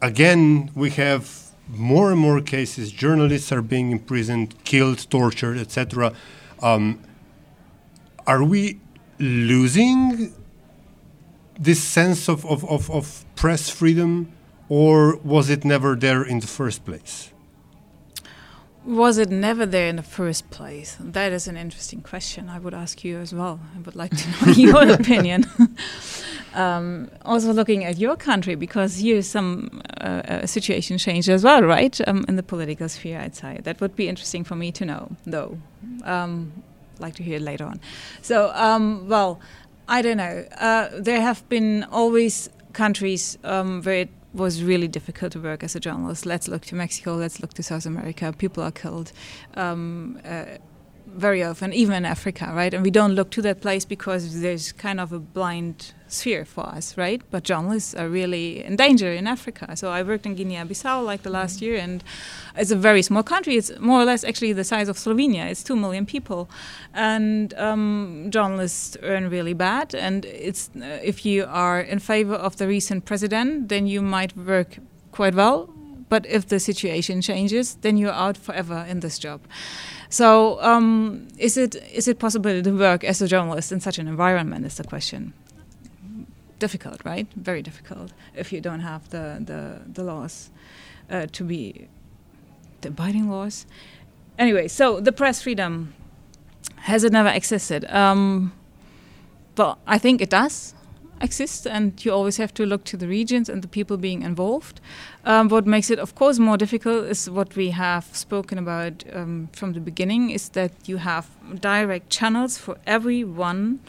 again 0.00 0.70
we 0.74 0.90
have 0.90 1.48
more 1.68 2.10
and 2.10 2.18
more 2.18 2.40
cases. 2.40 2.90
Journalists 2.92 3.52
are 3.52 3.60
being 3.60 3.90
imprisoned, 3.90 4.54
killed, 4.64 5.06
tortured, 5.10 5.58
etc. 5.58 6.14
Um, 6.62 7.00
are 8.28 8.44
we 8.44 8.78
losing 9.18 10.34
this 11.58 11.82
sense 11.82 12.28
of, 12.28 12.44
of, 12.44 12.62
of, 12.66 12.90
of 12.90 13.24
press 13.34 13.70
freedom, 13.70 14.30
or 14.68 15.16
was 15.24 15.48
it 15.48 15.64
never 15.64 15.96
there 15.96 16.22
in 16.22 16.38
the 16.40 16.46
first 16.46 16.84
place? 16.84 17.32
Was 18.84 19.18
it 19.18 19.30
never 19.30 19.66
there 19.66 19.88
in 19.88 19.96
the 19.96 20.02
first 20.02 20.50
place? 20.50 20.96
That 21.00 21.32
is 21.32 21.48
an 21.48 21.56
interesting 21.56 22.02
question. 22.02 22.48
I 22.48 22.58
would 22.58 22.74
ask 22.74 23.02
you 23.02 23.18
as 23.18 23.34
well. 23.34 23.60
I 23.74 23.80
would 23.80 23.96
like 23.96 24.14
to 24.16 24.30
know 24.30 24.52
your 24.56 24.92
opinion. 25.00 25.46
um, 26.54 27.10
also, 27.24 27.52
looking 27.52 27.84
at 27.84 27.98
your 27.98 28.16
country, 28.16 28.54
because 28.54 28.96
here 28.96 29.22
some 29.22 29.82
uh, 30.00 30.04
uh, 30.04 30.46
situation 30.46 30.98
changed 30.98 31.28
as 31.28 31.44
well, 31.44 31.62
right? 31.62 31.98
Um, 32.06 32.24
in 32.28 32.36
the 32.36 32.42
political 32.42 32.88
sphere, 32.88 33.20
I'd 33.20 33.34
say 33.34 33.60
that 33.64 33.80
would 33.80 33.96
be 33.96 34.08
interesting 34.08 34.44
for 34.44 34.54
me 34.54 34.70
to 34.72 34.84
know, 34.84 35.16
though. 35.26 35.58
Um, 36.04 36.52
like 37.00 37.14
to 37.16 37.22
hear 37.22 37.38
later 37.38 37.64
on. 37.64 37.80
So, 38.22 38.50
um, 38.54 39.08
well, 39.08 39.40
I 39.88 40.02
don't 40.02 40.18
know. 40.18 40.44
Uh, 40.58 40.88
there 40.98 41.20
have 41.20 41.48
been 41.48 41.84
always 41.84 42.50
countries 42.72 43.38
um, 43.44 43.82
where 43.82 44.02
it 44.02 44.10
was 44.34 44.62
really 44.62 44.88
difficult 44.88 45.32
to 45.32 45.40
work 45.40 45.62
as 45.62 45.74
a 45.74 45.80
journalist. 45.80 46.26
Let's 46.26 46.48
look 46.48 46.64
to 46.66 46.74
Mexico. 46.74 47.14
Let's 47.14 47.40
look 47.40 47.54
to 47.54 47.62
South 47.62 47.86
America. 47.86 48.32
People 48.36 48.62
are 48.62 48.70
killed. 48.70 49.12
Um, 49.54 50.20
uh, 50.24 50.44
very 51.06 51.42
often, 51.42 51.72
even 51.72 51.94
in 51.94 52.04
Africa, 52.04 52.52
right? 52.54 52.72
And 52.74 52.84
we 52.84 52.90
don't 52.90 53.14
look 53.14 53.30
to 53.30 53.42
that 53.42 53.60
place 53.60 53.84
because 53.84 54.40
there's 54.40 54.72
kind 54.72 55.00
of 55.00 55.12
a 55.12 55.18
blind 55.18 55.94
sphere 56.08 56.44
for 56.44 56.66
us, 56.66 56.96
right? 56.96 57.22
But 57.30 57.44
journalists 57.44 57.94
are 57.94 58.08
really 58.08 58.64
in 58.64 58.76
danger 58.76 59.12
in 59.12 59.26
Africa. 59.26 59.76
So 59.76 59.90
I 59.90 60.02
worked 60.02 60.26
in 60.26 60.34
Guinea-Bissau 60.34 61.04
like 61.04 61.22
the 61.22 61.30
last 61.30 61.62
year, 61.62 61.76
and 61.76 62.02
it's 62.56 62.70
a 62.70 62.76
very 62.76 63.02
small 63.02 63.22
country. 63.22 63.56
It's 63.56 63.72
more 63.78 64.00
or 64.00 64.04
less 64.04 64.24
actually 64.24 64.52
the 64.52 64.64
size 64.64 64.88
of 64.88 64.96
Slovenia. 64.96 65.50
It's 65.50 65.62
two 65.62 65.76
million 65.76 66.06
people, 66.06 66.48
and 66.94 67.54
um, 67.54 68.28
journalists 68.30 68.96
earn 69.02 69.30
really 69.30 69.54
bad. 69.54 69.94
And 69.94 70.24
it's 70.24 70.70
uh, 70.76 70.98
if 71.02 71.24
you 71.24 71.46
are 71.48 71.80
in 71.80 71.98
favor 71.98 72.34
of 72.34 72.56
the 72.56 72.66
recent 72.66 73.04
president, 73.04 73.68
then 73.68 73.86
you 73.86 74.02
might 74.02 74.36
work 74.36 74.78
quite 75.12 75.34
well. 75.34 75.68
But 76.08 76.24
if 76.26 76.48
the 76.48 76.58
situation 76.58 77.20
changes, 77.20 77.76
then 77.82 77.98
you're 77.98 78.12
out 78.12 78.38
forever 78.38 78.86
in 78.88 79.00
this 79.00 79.18
job. 79.18 79.40
So, 80.08 80.58
um, 80.62 81.28
is 81.36 81.58
it 81.58 81.74
is 81.92 82.08
it 82.08 82.18
possible 82.18 82.62
to 82.62 82.70
work 82.70 83.04
as 83.04 83.20
a 83.20 83.28
journalist 83.28 83.72
in 83.72 83.80
such 83.80 83.98
an 83.98 84.08
environment? 84.08 84.64
Is 84.64 84.76
the 84.76 84.84
question. 84.84 85.34
Difficult, 86.58 87.04
right? 87.04 87.26
Very 87.36 87.62
difficult 87.62 88.12
if 88.34 88.52
you 88.52 88.60
don't 88.60 88.80
have 88.80 89.08
the 89.10 89.38
the, 89.44 89.80
the 89.92 90.02
laws 90.02 90.50
uh, 91.10 91.26
to 91.32 91.44
be 91.44 91.88
the 92.80 92.88
abiding 92.88 93.30
laws. 93.30 93.66
Anyway, 94.38 94.68
so 94.68 95.00
the 95.00 95.12
press 95.12 95.42
freedom 95.42 95.94
has 96.82 97.04
it 97.04 97.12
never 97.12 97.28
existed? 97.28 97.84
Um, 97.94 98.52
well, 99.56 99.78
I 99.86 99.98
think 99.98 100.20
it 100.20 100.30
does 100.30 100.74
exist, 101.20 101.66
and 101.66 102.04
you 102.04 102.12
always 102.12 102.36
have 102.36 102.54
to 102.54 102.64
look 102.64 102.84
to 102.84 102.96
the 102.96 103.08
regions 103.08 103.48
and 103.48 103.62
the 103.62 103.68
people 103.68 103.96
being 103.96 104.22
involved. 104.22 104.80
Um, 105.24 105.48
what 105.48 105.66
makes 105.66 105.90
it, 105.90 105.98
of 105.98 106.14
course, 106.14 106.38
more 106.38 106.56
difficult 106.56 107.06
is 107.06 107.28
what 107.28 107.56
we 107.56 107.70
have 107.70 108.04
spoken 108.12 108.58
about 108.58 109.04
um, 109.12 109.48
from 109.52 109.72
the 109.72 109.80
beginning: 109.80 110.30
is 110.30 110.50
that 110.50 110.72
you 110.86 110.98
have 110.98 111.26
direct 111.60 112.10
channels 112.10 112.58
for 112.58 112.76
everyone. 112.86 113.80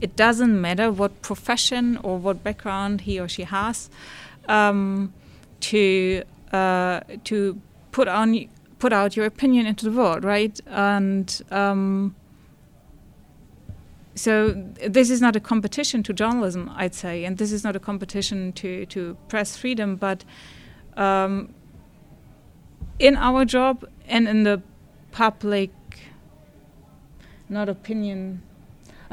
It 0.00 0.16
doesn't 0.16 0.60
matter 0.60 0.90
what 0.90 1.22
profession 1.22 1.98
or 2.02 2.18
what 2.18 2.42
background 2.42 3.02
he 3.02 3.20
or 3.20 3.28
she 3.28 3.44
has 3.44 3.88
um, 4.48 5.12
to 5.60 6.24
uh, 6.52 7.00
to 7.24 7.60
put 7.92 8.08
on 8.08 8.48
put 8.78 8.92
out 8.92 9.16
your 9.16 9.24
opinion 9.24 9.66
into 9.66 9.84
the 9.84 9.90
world, 9.90 10.24
right? 10.24 10.60
And 10.66 11.42
um, 11.50 12.14
so 14.14 14.52
this 14.86 15.10
is 15.10 15.20
not 15.20 15.34
a 15.36 15.40
competition 15.40 16.02
to 16.04 16.12
journalism, 16.12 16.70
I'd 16.76 16.94
say, 16.94 17.24
and 17.24 17.38
this 17.38 17.50
is 17.50 17.64
not 17.64 17.74
a 17.74 17.80
competition 17.80 18.52
to, 18.52 18.86
to 18.86 19.16
press 19.28 19.56
freedom, 19.56 19.96
but 19.96 20.24
um, 20.96 21.52
in 22.98 23.16
our 23.16 23.44
job 23.44 23.84
and 24.06 24.28
in 24.28 24.44
the 24.44 24.62
public, 25.10 25.72
not 27.48 27.68
opinion, 27.68 28.42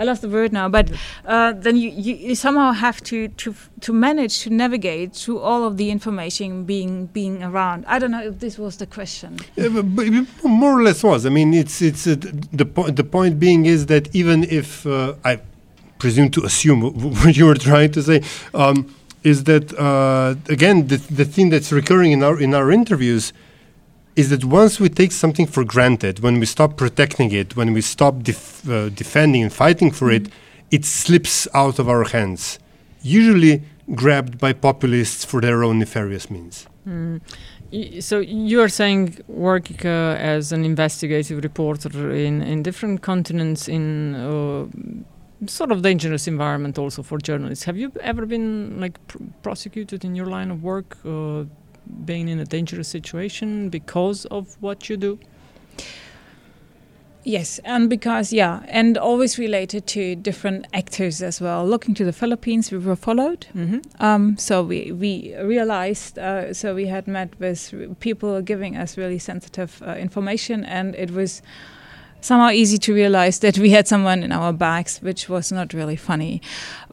I 0.02 0.04
lost 0.04 0.24
the 0.24 0.30
word 0.30 0.52
now, 0.52 0.68
but 0.68 0.92
uh, 1.26 1.54
then 1.54 1.78
you, 1.78 1.92
you, 1.92 2.34
somehow 2.34 2.72
have 2.72 3.04
to, 3.04 3.28
to 3.28 3.54
to 3.82 3.94
manage 3.94 4.40
to 4.40 4.50
navigate 4.50 5.14
through 5.14 5.40
all 5.40 5.64
of 5.64 5.78
the 5.78 5.92
information 5.92 6.64
being 6.64 7.06
being 7.06 7.44
around. 7.44 7.86
I 7.88 8.00
don't 8.00 8.10
know 8.10 8.24
if 8.24 8.40
this 8.40 8.58
was 8.58 8.78
the 8.78 8.88
question. 8.88 9.38
Yeah, 9.56 9.70
but, 9.70 9.84
but 9.96 10.44
more 10.44 10.80
or 10.80 10.82
less 10.82 11.04
was. 11.04 11.28
I 11.28 11.30
mean, 11.30 11.54
it's 11.54 11.84
it's 11.84 12.08
uh, 12.08 12.16
the 12.52 12.66
point. 12.66 12.96
The 12.96 13.04
point 13.04 13.40
being 13.40 13.68
is 13.68 13.86
that 13.86 14.04
even 14.16 14.44
if 14.46 14.88
uh, 14.88 15.14
I 15.24 15.40
presume 16.00 16.32
to 16.32 16.42
assume 16.46 16.82
what 17.22 17.38
you 17.38 17.46
were 17.46 17.62
trying 17.70 17.92
to 17.92 18.02
say. 18.02 18.24
Um, 18.56 18.96
is 19.24 19.44
that 19.44 19.72
uh, 19.78 20.34
again 20.50 20.88
the, 20.88 20.98
the 20.98 21.26
thing 21.26 21.52
that's 21.52 21.72
recurring 21.72 22.12
in 22.12 22.24
our 22.24 22.42
in 22.42 22.56
our 22.56 22.72
interviews 22.72 23.34
is 24.16 24.30
that 24.30 24.44
once 24.44 24.80
we 24.80 24.90
take 24.90 25.12
something 25.12 25.48
for 25.48 25.64
granted, 25.64 26.20
when 26.20 26.40
we 26.40 26.46
stop 26.46 26.78
protecting 26.78 27.32
it, 27.32 27.56
when 27.56 27.74
we 27.74 27.82
stop 27.82 28.24
def 28.24 28.68
uh, 28.70 28.90
defending 28.90 29.42
and 29.44 29.54
fighting 29.54 29.92
for 29.92 30.12
it, 30.12 30.28
it 30.70 30.86
slips 30.86 31.48
out 31.54 31.80
of 31.80 31.88
our 31.88 32.06
hands, 32.06 32.60
usually 33.02 33.64
grabbed 33.96 34.38
by 34.38 34.54
populists 34.54 35.26
for 35.26 35.42
their 35.42 35.64
own 35.64 35.80
nefarious 35.80 36.30
means. 36.30 36.68
Mm. 36.88 37.22
So 38.02 38.20
you 38.20 38.62
are 38.62 38.68
saying 38.68 39.20
working 39.28 39.80
uh, 39.86 40.18
as 40.20 40.52
an 40.52 40.66
investigative 40.66 41.42
reporter 41.42 42.12
in, 42.12 42.42
in 42.42 42.64
different 42.64 43.02
continents 43.02 43.70
in 43.70 44.16
uh, 44.16 44.66
sort 45.48 45.72
of 45.72 45.82
dangerous 45.82 46.28
environment 46.28 46.78
also 46.78 47.02
for 47.02 47.18
journalists. 47.18 47.64
Have 47.64 47.78
you 47.78 47.92
ever 48.02 48.26
been 48.26 48.80
like 48.80 49.00
pr 49.08 49.18
prosecuted 49.42 50.04
in 50.04 50.16
your 50.16 50.26
line 50.26 50.52
of 50.52 50.64
work, 50.64 50.98
uh, 51.06 51.46
being 52.06 52.28
in 52.28 52.40
a 52.40 52.46
dangerous 52.46 52.88
situation 52.88 53.70
because 53.70 54.26
of 54.26 54.58
what 54.60 54.90
you 54.90 54.98
do? 54.98 55.20
Yes, 57.24 57.60
and 57.64 57.88
because 57.88 58.34
yeah, 58.34 58.64
and 58.68 58.98
always 58.98 59.38
related 59.38 59.86
to 59.88 60.16
different 60.16 60.66
actors 60.74 61.22
as 61.22 61.40
well. 61.40 61.68
Looking 61.68 61.94
to 61.96 62.04
the 62.04 62.12
Philippines, 62.12 62.72
we 62.72 62.80
were 62.80 62.96
followed. 62.96 63.46
Mm 63.54 63.70
-hmm. 63.70 63.82
um, 64.06 64.38
so 64.38 64.66
we 64.68 64.92
we 64.94 65.36
realized. 65.48 66.18
Uh, 66.18 66.54
so 66.54 66.74
we 66.74 66.90
had 66.90 67.08
met 67.08 67.30
with 67.40 67.74
people 68.00 68.42
giving 68.44 68.78
us 68.78 68.98
really 68.98 69.20
sensitive 69.20 69.72
uh, 69.86 70.02
information, 70.02 70.66
and 70.66 70.96
it 70.96 71.12
was 71.12 71.42
somehow 72.22 72.50
easy 72.50 72.78
to 72.78 72.94
realize 72.94 73.40
that 73.40 73.58
we 73.58 73.70
had 73.70 73.88
someone 73.88 74.26
in 74.26 74.32
our 74.32 74.54
backs, 74.54 75.00
which 75.02 75.30
was 75.30 75.52
not 75.52 75.74
really 75.74 75.98
funny, 75.98 76.42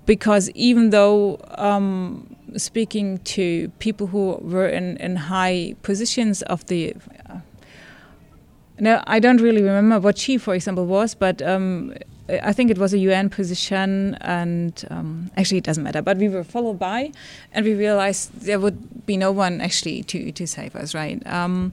because 0.06 0.52
even 0.54 0.90
though. 0.90 1.38
Um, 1.58 2.37
speaking 2.56 3.18
to 3.18 3.68
people 3.78 4.08
who 4.08 4.38
were 4.42 4.68
in, 4.68 4.96
in 4.98 5.16
high 5.16 5.74
positions 5.82 6.42
of 6.42 6.66
the 6.66 6.94
no, 8.80 9.02
I 9.06 9.18
don't 9.18 9.40
really 9.40 9.62
remember 9.62 9.98
what 9.98 10.18
she, 10.18 10.38
for 10.38 10.54
example, 10.54 10.86
was, 10.86 11.14
but 11.14 11.42
um, 11.42 11.94
I 12.28 12.52
think 12.52 12.70
it 12.70 12.78
was 12.78 12.92
a 12.92 12.98
UN 12.98 13.28
position, 13.30 14.14
and 14.20 14.84
um, 14.90 15.30
actually 15.36 15.58
it 15.58 15.64
doesn't 15.64 15.82
matter. 15.82 16.02
But 16.02 16.18
we 16.18 16.28
were 16.28 16.44
followed 16.44 16.78
by, 16.78 17.12
and 17.52 17.64
we 17.64 17.74
realized 17.74 18.32
there 18.40 18.60
would 18.60 19.06
be 19.06 19.16
no 19.16 19.32
one 19.32 19.60
actually 19.60 20.02
to 20.04 20.30
to 20.32 20.46
save 20.46 20.76
us, 20.76 20.94
right? 20.94 21.24
Um, 21.26 21.72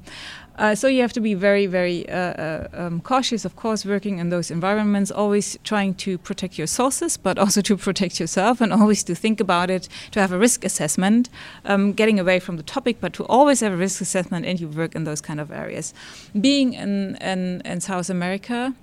uh, 0.58 0.74
so 0.74 0.88
you 0.88 1.02
have 1.02 1.12
to 1.14 1.20
be 1.20 1.34
very, 1.34 1.66
very 1.66 2.08
uh, 2.10 2.16
uh, 2.16 2.68
um, 2.74 3.02
cautious, 3.02 3.44
of 3.44 3.56
course, 3.56 3.86
working 3.86 4.20
in 4.20 4.30
those 4.30 4.50
environments, 4.50 5.12
always 5.12 5.58
trying 5.64 5.94
to 5.96 6.18
protect 6.18 6.58
your 6.58 6.68
sources, 6.68 7.18
but 7.18 7.38
also 7.38 7.62
to 7.62 7.76
protect 7.76 8.20
yourself, 8.20 8.62
and 8.62 8.72
always 8.72 9.04
to 9.04 9.16
think 9.16 9.40
about 9.40 9.70
it, 9.70 9.90
to 10.12 10.22
have 10.22 10.32
a 10.32 10.38
risk 10.38 10.64
assessment, 10.64 11.30
um, 11.66 11.92
getting 11.92 12.20
away 12.20 12.40
from 12.40 12.56
the 12.56 12.64
topic, 12.64 12.98
but 13.02 13.12
to 13.14 13.26
always 13.26 13.60
have 13.60 13.74
a 13.74 13.78
risk 13.78 14.02
assessment 14.02 14.46
and 14.46 14.62
you 14.62 14.68
work 14.70 14.96
in 14.96 15.04
those 15.04 15.20
kind 15.20 15.40
of 15.42 15.52
areas. 15.52 15.94
Being 16.40 16.74
in, 16.74 17.16
in, 17.18 17.62
in 17.66 17.82
South 17.82 18.10
America, 18.10 18.74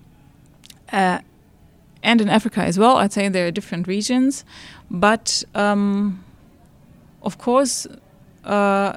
uh, 0.92 1.20
and 2.02 2.20
in 2.20 2.28
Africa 2.28 2.60
as 2.62 2.78
well, 2.78 2.96
I'd 2.96 3.12
say 3.12 3.28
there 3.28 3.46
are 3.46 3.50
different 3.50 3.86
regions, 3.86 4.44
but 4.90 5.44
um, 5.54 6.22
of 7.22 7.38
course, 7.38 7.86
uh, 8.44 8.96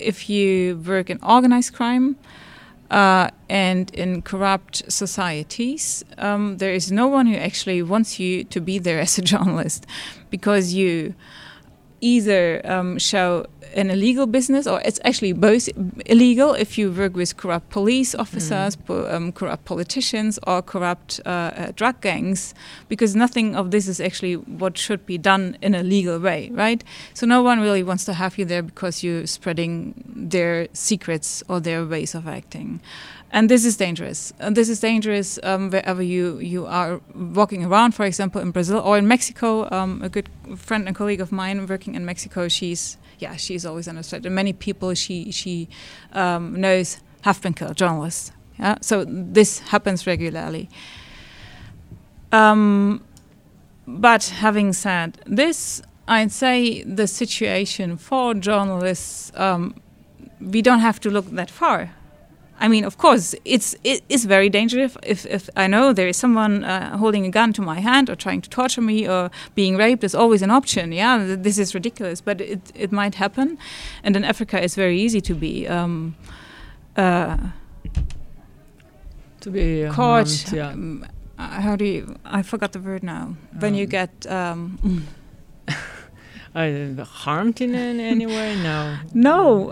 if 0.00 0.28
you 0.28 0.82
work 0.86 1.10
in 1.10 1.18
organized 1.22 1.74
crime 1.74 2.16
uh, 2.90 3.30
and 3.48 3.90
in 3.94 4.22
corrupt 4.22 4.82
societies, 4.90 6.04
um, 6.18 6.58
there 6.58 6.72
is 6.72 6.90
no 6.90 7.06
one 7.06 7.26
who 7.26 7.36
actually 7.36 7.82
wants 7.82 8.18
you 8.18 8.44
to 8.44 8.60
be 8.60 8.78
there 8.78 9.00
as 9.00 9.18
a 9.18 9.22
journalist 9.32 9.86
because 10.30 10.74
you 10.74 11.14
either 12.00 12.60
um, 12.64 12.98
show 12.98 13.46
an 13.74 13.90
illegal 13.90 14.26
business, 14.26 14.66
or 14.66 14.80
it's 14.84 14.98
actually 15.04 15.32
both 15.32 15.68
illegal 16.06 16.54
if 16.54 16.76
you 16.76 16.90
work 16.90 17.14
with 17.14 17.36
corrupt 17.36 17.68
police 17.70 18.14
officers, 18.14 18.76
mm. 18.76 18.84
po 18.86 19.14
um, 19.14 19.32
corrupt 19.32 19.64
politicians, 19.64 20.38
or 20.46 20.62
corrupt 20.62 21.20
uh, 21.24 21.28
uh, 21.28 21.72
drug 21.76 22.00
gangs, 22.00 22.54
because 22.88 23.14
nothing 23.14 23.54
of 23.54 23.70
this 23.70 23.86
is 23.86 24.00
actually 24.00 24.34
what 24.34 24.76
should 24.76 25.04
be 25.06 25.18
done 25.18 25.56
in 25.62 25.74
a 25.74 25.82
legal 25.82 26.18
way, 26.18 26.50
right? 26.52 26.82
So 27.14 27.26
no 27.26 27.42
one 27.42 27.60
really 27.60 27.82
wants 27.82 28.04
to 28.06 28.14
have 28.14 28.38
you 28.38 28.44
there 28.44 28.62
because 28.62 29.02
you're 29.02 29.26
spreading 29.26 29.94
their 30.06 30.68
secrets 30.72 31.42
or 31.48 31.60
their 31.60 31.84
ways 31.84 32.14
of 32.14 32.26
acting 32.26 32.80
and 33.32 33.48
this 33.48 33.64
is 33.64 33.76
dangerous. 33.76 34.32
And 34.40 34.56
this 34.56 34.68
is 34.68 34.80
dangerous 34.80 35.38
um, 35.42 35.70
wherever 35.70 36.02
you 36.02 36.38
you 36.38 36.66
are 36.66 37.00
walking 37.14 37.64
around. 37.64 37.92
For 37.92 38.04
example, 38.04 38.40
in 38.40 38.50
Brazil 38.50 38.80
or 38.80 38.98
in 38.98 39.06
Mexico. 39.06 39.68
Um, 39.70 40.02
a 40.02 40.08
good 40.08 40.28
friend 40.56 40.86
and 40.86 40.96
colleague 40.96 41.20
of 41.20 41.30
mine 41.30 41.66
working 41.66 41.94
in 41.94 42.04
Mexico. 42.04 42.48
She's 42.48 42.96
yeah, 43.18 43.36
she's 43.36 43.64
always 43.64 43.86
under 43.86 44.02
threat. 44.02 44.26
And 44.26 44.34
many 44.34 44.52
people 44.52 44.94
she 44.94 45.30
she 45.30 45.68
um, 46.12 46.60
knows 46.60 46.98
have 47.22 47.40
been 47.40 47.54
killed. 47.54 47.76
Journalists. 47.76 48.32
Yeah, 48.58 48.76
so 48.80 49.04
this 49.06 49.60
happens 49.60 50.06
regularly. 50.06 50.68
Um, 52.32 53.02
but 53.86 54.24
having 54.24 54.72
said 54.72 55.18
this, 55.24 55.82
I'd 56.06 56.32
say 56.32 56.82
the 56.82 57.06
situation 57.06 57.96
for 57.96 58.34
journalists. 58.34 59.32
Um, 59.36 59.74
we 60.40 60.62
don't 60.62 60.80
have 60.80 60.98
to 61.00 61.10
look 61.10 61.26
that 61.30 61.50
far 61.50 61.90
I 62.60 62.68
mean, 62.68 62.84
of 62.84 62.98
course, 62.98 63.34
it's 63.44 63.74
it 63.84 64.02
is 64.08 64.26
very 64.26 64.50
dangerous 64.50 64.96
if, 65.02 65.24
if 65.26 65.48
I 65.56 65.66
know 65.66 65.94
there 65.94 66.08
is 66.08 66.16
someone 66.18 66.62
uh, 66.62 66.98
holding 66.98 67.24
a 67.24 67.30
gun 67.30 67.52
to 67.54 67.62
my 67.62 67.80
hand 67.80 68.10
or 68.10 68.14
trying 68.14 68.42
to 68.42 68.50
torture 68.50 68.82
me 68.82 69.08
or 69.08 69.30
being 69.54 69.78
raped 69.78 70.04
is 70.04 70.14
always 70.14 70.42
an 70.42 70.50
option. 70.50 70.92
Yeah, 70.92 71.36
this 71.36 71.58
is 71.58 71.74
ridiculous, 71.74 72.20
but 72.20 72.40
it 72.40 72.60
it 72.74 72.92
might 72.92 73.14
happen, 73.14 73.58
and 74.04 74.14
in 74.14 74.24
Africa 74.24 74.62
it's 74.62 74.76
very 74.76 75.00
easy 75.00 75.20
to 75.20 75.34
be. 75.34 75.66
Um, 75.68 76.14
uh, 76.96 77.36
to 79.40 79.50
be 79.50 79.86
uh, 79.86 79.92
caught. 79.92 80.26
Harmed, 80.26 80.52
yeah. 80.52 80.68
Um, 80.68 81.06
uh, 81.38 81.60
how 81.62 81.76
do 81.76 81.84
you? 81.84 82.16
I 82.24 82.42
forgot 82.42 82.72
the 82.72 82.80
word 82.80 83.02
now. 83.02 83.36
When 83.58 83.74
you 83.74 83.84
um, 83.84 83.90
get. 83.90 84.26
Um, 84.26 85.06
uh, 86.54 87.04
harmed 87.04 87.60
in 87.62 87.74
any 87.74 88.26
way? 88.26 88.56
No. 88.62 88.98
No. 89.14 89.70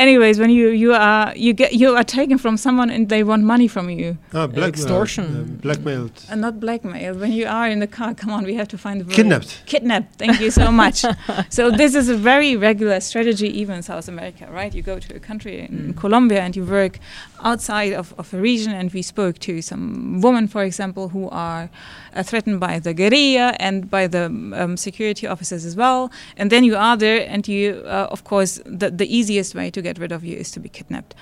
Anyways, 0.00 0.38
when 0.40 0.48
you 0.48 0.68
you 0.70 0.94
are 0.94 1.36
you 1.36 1.52
get 1.52 1.74
you 1.74 1.94
are 1.94 2.02
taken 2.18 2.38
from 2.38 2.56
someone 2.56 2.88
and 2.88 3.10
they 3.10 3.22
want 3.22 3.42
money 3.44 3.68
from 3.68 3.90
you. 3.90 4.16
Ah, 4.32 4.46
black, 4.46 4.70
extortion, 4.70 5.24
uh, 5.24 5.42
blackmailed. 5.62 6.16
And 6.30 6.40
not 6.40 6.58
blackmailed. 6.58 7.20
When 7.20 7.32
you 7.32 7.46
are 7.46 7.68
in 7.68 7.80
the 7.80 7.86
car, 7.86 8.14
come 8.14 8.30
on, 8.30 8.44
we 8.44 8.54
have 8.54 8.68
to 8.68 8.78
find 8.78 8.96
the 9.00 9.04
word. 9.04 9.14
Kidnapped. 9.14 9.62
Kidnapped. 9.66 10.14
Thank 10.16 10.40
you 10.40 10.50
so 10.50 10.72
much. 10.72 11.04
so 11.50 11.70
this 11.70 11.94
is 11.94 12.08
a 12.08 12.16
very 12.16 12.56
regular 12.56 12.98
strategy, 13.00 13.48
even 13.60 13.76
in 13.76 13.82
South 13.82 14.08
America, 14.08 14.48
right? 14.50 14.74
You 14.74 14.80
go 14.80 14.98
to 14.98 15.16
a 15.16 15.20
country 15.20 15.60
in 15.68 15.92
mm. 15.92 15.96
Colombia 16.00 16.40
and 16.40 16.56
you 16.56 16.64
work 16.64 16.98
outside 17.42 17.92
of, 17.92 18.14
of 18.18 18.32
a 18.34 18.40
region, 18.40 18.72
and 18.72 18.92
we 18.92 19.02
spoke 19.02 19.38
to 19.40 19.62
some 19.62 20.20
women, 20.20 20.48
for 20.48 20.62
example, 20.62 21.08
who 21.08 21.28
are 21.30 21.70
uh, 22.14 22.22
threatened 22.22 22.60
by 22.60 22.78
the 22.78 22.94
guerrilla 22.94 23.56
and 23.58 23.90
by 23.90 24.06
the 24.06 24.26
um, 24.26 24.76
security 24.76 25.26
officers 25.26 25.64
as 25.64 25.76
well. 25.76 26.10
And 26.36 26.50
then 26.50 26.64
you 26.64 26.76
are 26.76 26.96
there, 26.96 27.26
and 27.28 27.46
you, 27.48 27.82
uh, 27.86 28.08
of 28.10 28.24
course, 28.24 28.60
the, 28.64 28.90
the 28.90 29.06
easiest 29.06 29.54
way 29.54 29.70
to 29.70 29.82
get 29.82 29.98
rid 29.98 30.12
of 30.12 30.24
you 30.24 30.36
is 30.36 30.50
to 30.52 30.60
be 30.60 30.68
kidnapped. 30.68 31.14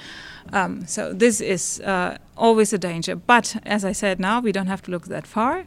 Um, 0.53 0.87
so 0.87 1.13
this 1.13 1.41
is 1.41 1.81
uh, 1.81 2.17
always 2.37 2.73
a 2.73 2.79
danger. 2.79 3.17
But 3.17 3.57
as 3.65 3.85
I 3.85 3.93
said, 3.93 4.19
now 4.19 4.41
we 4.41 4.53
don't 4.53 4.67
have 4.67 4.83
to 4.83 4.91
look 4.91 5.07
that 5.07 5.27
far. 5.27 5.65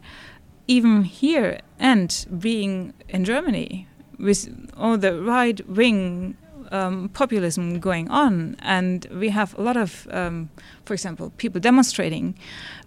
Even 0.68 1.04
here, 1.04 1.60
and 1.80 2.26
being 2.40 2.94
in 3.10 3.26
Germany, 3.26 3.88
with 4.18 4.72
all 4.78 4.98
the 4.98 5.22
right 5.22 5.68
wing 5.68 6.38
um, 6.72 7.10
populism 7.10 7.80
going 7.80 8.10
on, 8.10 8.56
and 8.60 9.06
we 9.12 9.30
have 9.30 9.58
a 9.58 9.62
lot 9.62 9.78
of, 9.78 10.08
um, 10.12 10.50
for 10.86 10.94
example, 10.94 11.32
people 11.38 11.60
demonstrating, 11.60 12.36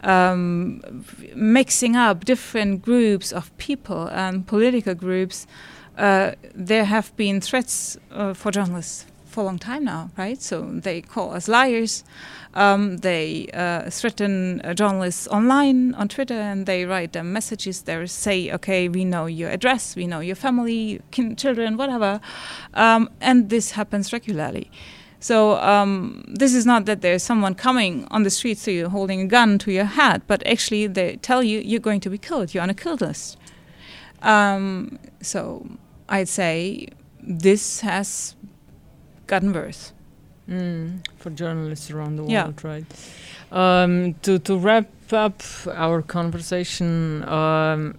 um, 0.03 0.83
mixing 1.35 1.97
up 1.97 2.25
different 2.25 2.83
groups 2.83 3.33
of 3.33 3.57
people 3.59 4.09
and 4.09 4.47
political 4.47 4.94
groups. 4.94 5.47
Uh, 5.97 6.33
there 6.55 6.85
have 6.85 7.14
been 7.16 7.40
threats 7.40 7.97
uh, 8.11 8.35
for 8.35 8.51
journalists 8.51 9.07
for 9.35 9.40
a 9.40 9.44
long 9.44 9.59
time 9.59 9.85
now, 9.85 10.11
right? 10.16 10.40
So 10.40 10.62
they 10.62 11.03
call 11.03 11.35
us 11.35 11.49
liars. 11.49 12.05
Um, 12.55 12.99
they 12.99 13.49
uh, 13.53 13.90
threaten 13.90 14.61
uh, 14.62 14.75
journalists 14.75 15.27
online 15.29 15.92
on 15.94 16.09
Twitter, 16.09 16.40
and 16.51 16.66
they 16.66 16.85
write 16.85 17.12
them 17.12 17.33
messages. 17.33 17.83
They 17.83 18.07
say, 18.07 18.53
"Okay, 18.53 18.88
we 18.88 19.05
know 19.05 19.27
your 19.27 19.51
address, 19.51 19.97
we 19.97 20.07
know 20.07 20.20
your 20.20 20.37
family, 20.37 21.01
kin- 21.11 21.35
children, 21.37 21.77
whatever," 21.77 22.20
um, 22.75 23.11
and 23.20 23.51
this 23.51 23.73
happens 23.73 24.12
regularly. 24.12 24.70
So 25.18 25.57
um, 25.57 26.23
this 26.29 26.55
is 26.55 26.64
not 26.66 26.85
that 26.85 27.01
there's 27.01 27.23
someone 27.23 27.55
coming 27.55 28.07
on 28.11 28.23
the 28.23 28.31
street 28.31 28.59
to 28.59 28.70
you 28.70 28.88
holding 28.88 29.20
a 29.23 29.27
gun 29.27 29.59
to 29.59 29.73
your 29.73 29.87
head, 29.99 30.23
but 30.27 30.47
actually 30.47 30.87
they 30.87 31.16
tell 31.16 31.42
you 31.42 31.59
you're 31.61 31.81
going 31.81 32.01
to 32.01 32.11
be 32.11 32.18
killed. 32.18 32.53
You're 32.53 32.62
on 32.62 32.70
a 32.70 32.75
kill 32.75 32.97
list. 32.97 33.38
Um, 34.23 34.99
so 35.23 35.66
I'd 36.09 36.29
say 36.29 36.88
this 37.27 37.81
has 37.81 38.37
gotten 39.26 39.52
worse. 39.52 39.92
Mm, 40.48 41.06
for 41.16 41.30
journalists 41.30 41.90
around 41.90 42.16
the 42.16 42.22
world, 42.22 42.32
yeah. 42.32 42.52
right? 42.62 42.84
Um, 43.50 44.14
to 44.22 44.38
to 44.40 44.58
wrap 44.58 44.90
up 45.10 45.42
our 45.72 46.02
conversation, 46.02 47.26
um, 47.26 47.94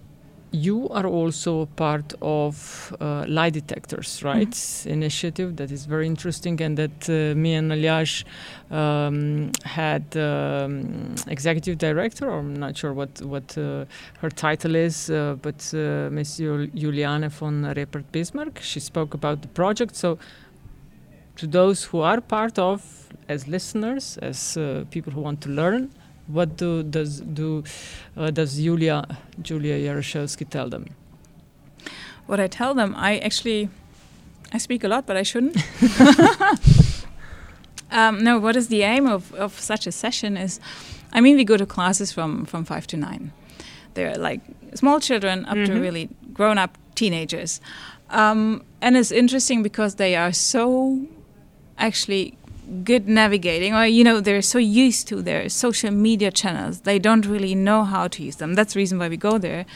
you 0.52 0.88
are 0.90 1.06
also 1.06 1.66
part 1.76 2.14
of 2.22 2.94
uh, 3.00 3.24
lie 3.26 3.50
detectors, 3.50 4.22
right? 4.22 4.50
Mm-hmm. 4.50 4.90
Initiative 4.90 5.56
that 5.56 5.70
is 5.70 5.86
very 5.86 6.06
interesting, 6.06 6.60
and 6.62 6.78
that 6.78 7.08
uh, 7.08 7.34
me 7.36 7.54
and 7.54 7.72
Aljaž 7.72 8.24
um, 8.70 9.50
had 9.64 10.16
um, 10.16 11.14
executive 11.26 11.78
director, 11.78 12.30
or 12.30 12.38
I'm 12.38 12.54
not 12.54 12.76
sure 12.76 12.92
what 12.92 13.20
what 13.22 13.58
uh, 13.58 13.86
her 14.20 14.30
title 14.30 14.76
is, 14.76 15.10
uh, 15.10 15.36
but 15.42 15.72
uh, 15.74 16.10
Miss 16.10 16.38
Juliane 16.38 17.28
von 17.28 17.64
Reppert 17.74 18.04
Bismarck. 18.12 18.60
She 18.60 18.80
spoke 18.80 19.14
about 19.14 19.42
the 19.42 19.48
project, 19.48 19.96
so 19.96 20.18
to 21.36 21.46
those 21.46 21.84
who 21.84 22.00
are 22.00 22.20
part 22.20 22.58
of, 22.58 22.82
as 23.28 23.46
listeners, 23.48 24.18
as 24.22 24.56
uh, 24.56 24.84
people 24.90 25.12
who 25.12 25.20
want 25.20 25.40
to 25.42 25.48
learn 25.50 25.90
What 26.28 26.56
do 26.56 26.82
does 26.82 27.20
do 27.20 27.62
uh, 28.16 28.32
does 28.32 28.56
Julia 28.58 29.04
Julia 29.42 29.76
Jaroschewski 29.78 30.44
tell 30.48 30.68
them? 30.68 30.84
What 32.26 32.40
I 32.40 32.48
tell 32.48 32.74
them, 32.74 32.94
I 32.96 33.18
actually 33.18 33.68
I 34.54 34.58
speak 34.58 34.84
a 34.84 34.88
lot, 34.88 35.06
but 35.06 35.16
I 35.16 35.22
shouldn't. 35.24 35.56
um, 37.90 38.22
no, 38.24 38.38
what 38.38 38.56
is 38.56 38.68
the 38.68 38.82
aim 38.82 39.06
of, 39.06 39.32
of 39.34 39.58
such 39.60 39.86
a 39.86 39.92
session 39.92 40.36
is, 40.36 40.60
I 41.12 41.20
mean, 41.20 41.36
we 41.36 41.44
go 41.44 41.56
to 41.56 41.66
classes 41.66 42.12
from, 42.12 42.44
from 42.46 42.64
five 42.64 42.86
to 42.88 42.96
nine. 42.96 43.32
They're 43.94 44.16
like 44.16 44.40
small 44.74 45.00
children 45.00 45.44
up 45.46 45.54
to 45.54 45.72
Mhm. 45.72 45.80
really 45.80 46.08
grown 46.32 46.58
up 46.58 46.76
teenagers. 46.94 47.60
Um, 48.10 48.62
and 48.80 48.96
it's 48.96 49.10
interesting 49.10 49.62
because 49.62 49.94
they 49.96 50.14
are 50.16 50.32
so 50.32 51.06
actually 51.78 52.36
good 52.82 53.08
navigating 53.08 53.74
or 53.74 53.86
you 53.86 54.02
know 54.02 54.20
they're 54.20 54.42
so 54.42 54.58
used 54.58 55.06
to 55.06 55.22
their 55.22 55.48
social 55.48 55.90
media 55.90 56.30
channels 56.32 56.80
they 56.80 56.98
don't 56.98 57.24
really 57.24 57.54
know 57.54 57.84
how 57.84 58.08
to 58.08 58.22
use 58.22 58.36
them. 58.36 58.54
That's 58.54 58.74
the 58.74 58.78
reason 58.78 58.98
why 58.98 59.08
we 59.08 59.16
go 59.16 59.38
there. 59.38 59.66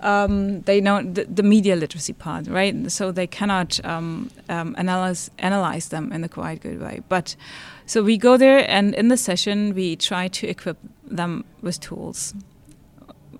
Um, 0.00 0.62
they 0.62 0.80
know 0.80 1.02
the, 1.02 1.24
the 1.24 1.42
media 1.42 1.76
literacy 1.76 2.12
part 2.12 2.46
right? 2.46 2.90
So 2.90 3.12
they 3.12 3.26
cannot 3.26 3.84
um, 3.84 4.30
um, 4.48 4.74
analyze 4.78 5.30
analyze 5.38 5.88
them 5.88 6.12
in 6.12 6.24
a 6.24 6.28
quite 6.28 6.60
good 6.60 6.80
way. 6.80 7.02
But 7.08 7.36
so 7.84 8.02
we 8.02 8.16
go 8.16 8.36
there 8.36 8.64
and 8.70 8.94
in 8.94 9.08
the 9.08 9.16
session 9.16 9.74
we 9.74 9.96
try 9.96 10.28
to 10.28 10.46
equip 10.46 10.78
them 11.04 11.44
with 11.60 11.80
tools. 11.80 12.34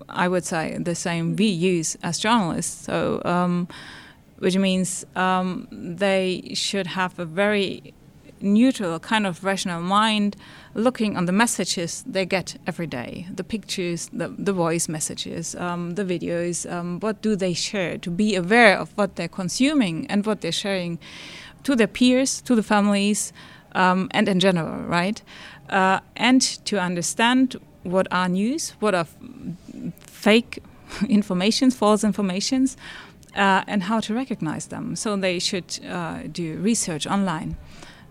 I 0.07 0.27
would 0.27 0.45
say 0.45 0.77
the 0.79 0.95
same 0.95 1.35
we 1.35 1.45
use 1.45 1.97
as 2.03 2.19
journalists. 2.19 2.85
So 2.85 3.21
um, 3.25 3.67
which 4.39 4.57
means 4.57 5.05
um, 5.15 5.67
they 5.71 6.51
should 6.53 6.87
have 6.87 7.19
a 7.19 7.25
very 7.25 7.93
neutral, 8.41 8.99
kind 8.99 9.25
of 9.25 9.43
rational 9.43 9.81
mind 9.81 10.35
looking 10.73 11.17
on 11.17 11.25
the 11.25 11.31
messages 11.31 12.03
they 12.07 12.25
get 12.25 12.57
every 12.67 12.87
day 12.87 13.27
the 13.33 13.43
pictures, 13.43 14.09
the, 14.13 14.27
the 14.29 14.53
voice 14.53 14.87
messages, 14.87 15.55
um, 15.55 15.91
the 15.91 16.03
videos, 16.03 16.69
um, 16.71 16.99
what 16.99 17.21
do 17.21 17.35
they 17.35 17.53
share, 17.53 17.97
to 17.97 18.09
be 18.09 18.35
aware 18.35 18.77
of 18.77 18.91
what 18.95 19.15
they're 19.15 19.27
consuming 19.27 20.05
and 20.07 20.25
what 20.25 20.41
they're 20.41 20.51
sharing 20.51 20.99
to 21.63 21.75
their 21.75 21.87
peers, 21.87 22.41
to 22.41 22.55
the 22.55 22.63
families, 22.63 23.33
um, 23.73 24.07
and 24.11 24.27
in 24.27 24.39
general, 24.39 24.83
right? 24.83 25.21
Uh, 25.69 25.99
and 26.15 26.41
to 26.41 26.79
understand 26.79 27.55
what 27.83 28.07
are 28.11 28.29
news, 28.29 28.71
what 28.79 28.95
are 28.95 29.07
fake 29.99 30.59
informations, 31.09 31.75
false 31.75 32.03
informations, 32.03 32.77
uh, 33.35 33.63
and 33.67 33.83
how 33.83 33.99
to 33.99 34.13
recognize 34.13 34.67
them. 34.67 34.95
So 34.95 35.15
they 35.15 35.39
should 35.39 35.79
uh, 35.87 36.23
do 36.31 36.57
research 36.57 37.05
online. 37.05 37.57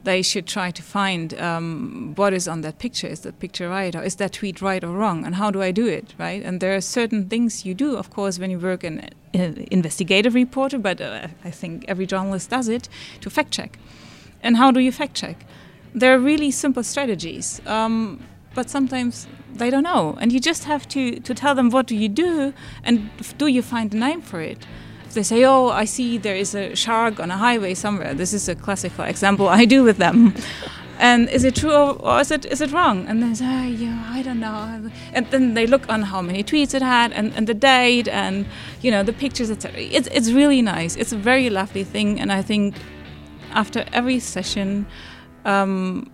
They 0.08 0.22
should 0.22 0.46
try 0.46 0.70
to 0.70 0.82
find 0.82 1.26
um, 1.48 2.14
what 2.16 2.32
is 2.32 2.48
on 2.48 2.62
that 2.62 2.78
picture. 2.78 3.10
Is 3.10 3.20
that 3.20 3.38
picture 3.38 3.68
right, 3.68 3.94
or 3.94 4.02
is 4.02 4.16
that 4.16 4.32
tweet 4.32 4.62
right 4.62 4.82
or 4.82 4.92
wrong? 5.00 5.26
And 5.26 5.34
how 5.34 5.50
do 5.50 5.60
I 5.68 5.72
do 5.72 5.86
it, 5.98 6.14
right? 6.18 6.42
And 6.46 6.60
there 6.60 6.74
are 6.74 6.80
certain 6.80 7.28
things 7.28 7.66
you 7.66 7.74
do, 7.74 7.96
of 7.96 8.08
course, 8.08 8.40
when 8.40 8.50
you 8.50 8.58
work 8.58 8.84
in 8.84 8.94
an 9.34 9.66
investigative 9.70 10.34
reporter, 10.34 10.78
but 10.78 11.00
uh, 11.00 11.28
I 11.44 11.50
think 11.50 11.84
every 11.88 12.06
journalist 12.06 12.50
does 12.50 12.68
it 12.68 12.88
to 13.20 13.28
fact 13.30 13.50
check. 13.50 13.78
And 14.42 14.56
how 14.56 14.72
do 14.72 14.80
you 14.80 14.92
fact 14.92 15.14
check? 15.14 15.36
There 15.94 16.14
are 16.14 16.18
really 16.18 16.50
simple 16.50 16.82
strategies, 16.82 17.60
um, 17.66 18.18
but 18.54 18.70
sometimes 18.70 19.28
they 19.58 19.70
don't 19.70 19.84
know, 19.92 20.16
and 20.20 20.32
you 20.32 20.40
just 20.40 20.64
have 20.64 20.86
to 20.88 21.20
to 21.20 21.34
tell 21.34 21.54
them 21.54 21.68
what 21.70 21.86
do 21.86 21.94
you 21.94 22.08
do, 22.08 22.52
and 22.82 23.10
do 23.38 23.46
you 23.46 23.62
find 23.62 23.94
a 23.94 23.98
name 23.98 24.22
for 24.22 24.40
it? 24.40 24.66
They 25.14 25.22
say, 25.22 25.44
"Oh, 25.44 25.68
I 25.68 25.84
see 25.86 26.18
there 26.18 26.36
is 26.36 26.54
a 26.54 26.74
shark 26.74 27.20
on 27.20 27.30
a 27.30 27.36
highway 27.36 27.74
somewhere," 27.74 28.14
this 28.14 28.32
is 28.32 28.48
a 28.48 28.54
classical 28.54 29.04
example 29.04 29.48
I 29.48 29.64
do 29.64 29.82
with 29.84 29.98
them. 29.98 30.34
And 30.98 31.28
is 31.30 31.44
it 31.44 31.54
true 31.54 31.72
or, 31.72 31.92
or 32.02 32.20
is 32.20 32.30
it 32.30 32.44
is 32.44 32.60
it 32.60 32.72
wrong? 32.72 33.06
And 33.06 33.22
they 33.22 33.32
say, 33.32 33.46
oh, 33.46 33.66
yeah, 33.66 34.10
I 34.10 34.22
don't 34.22 34.40
know. 34.40 34.90
And 35.12 35.26
then 35.30 35.54
they 35.54 35.66
look 35.66 35.88
on 35.88 36.02
how 36.02 36.20
many 36.20 36.42
tweets 36.42 36.74
it 36.74 36.82
had 36.82 37.12
and, 37.12 37.32
and 37.36 37.46
the 37.46 37.54
date 37.54 38.08
and 38.08 38.46
you 38.82 38.90
know 38.90 39.04
the 39.04 39.12
pictures, 39.12 39.50
etc. 39.50 39.80
It's 39.80 40.08
it's 40.08 40.30
really 40.32 40.60
nice. 40.60 40.96
It's 40.96 41.12
a 41.12 41.16
very 41.16 41.50
lovely 41.50 41.84
thing, 41.84 42.20
and 42.20 42.32
I 42.32 42.42
think 42.42 42.74
after 43.52 43.84
every 43.92 44.18
session, 44.18 44.86
um, 45.44 46.10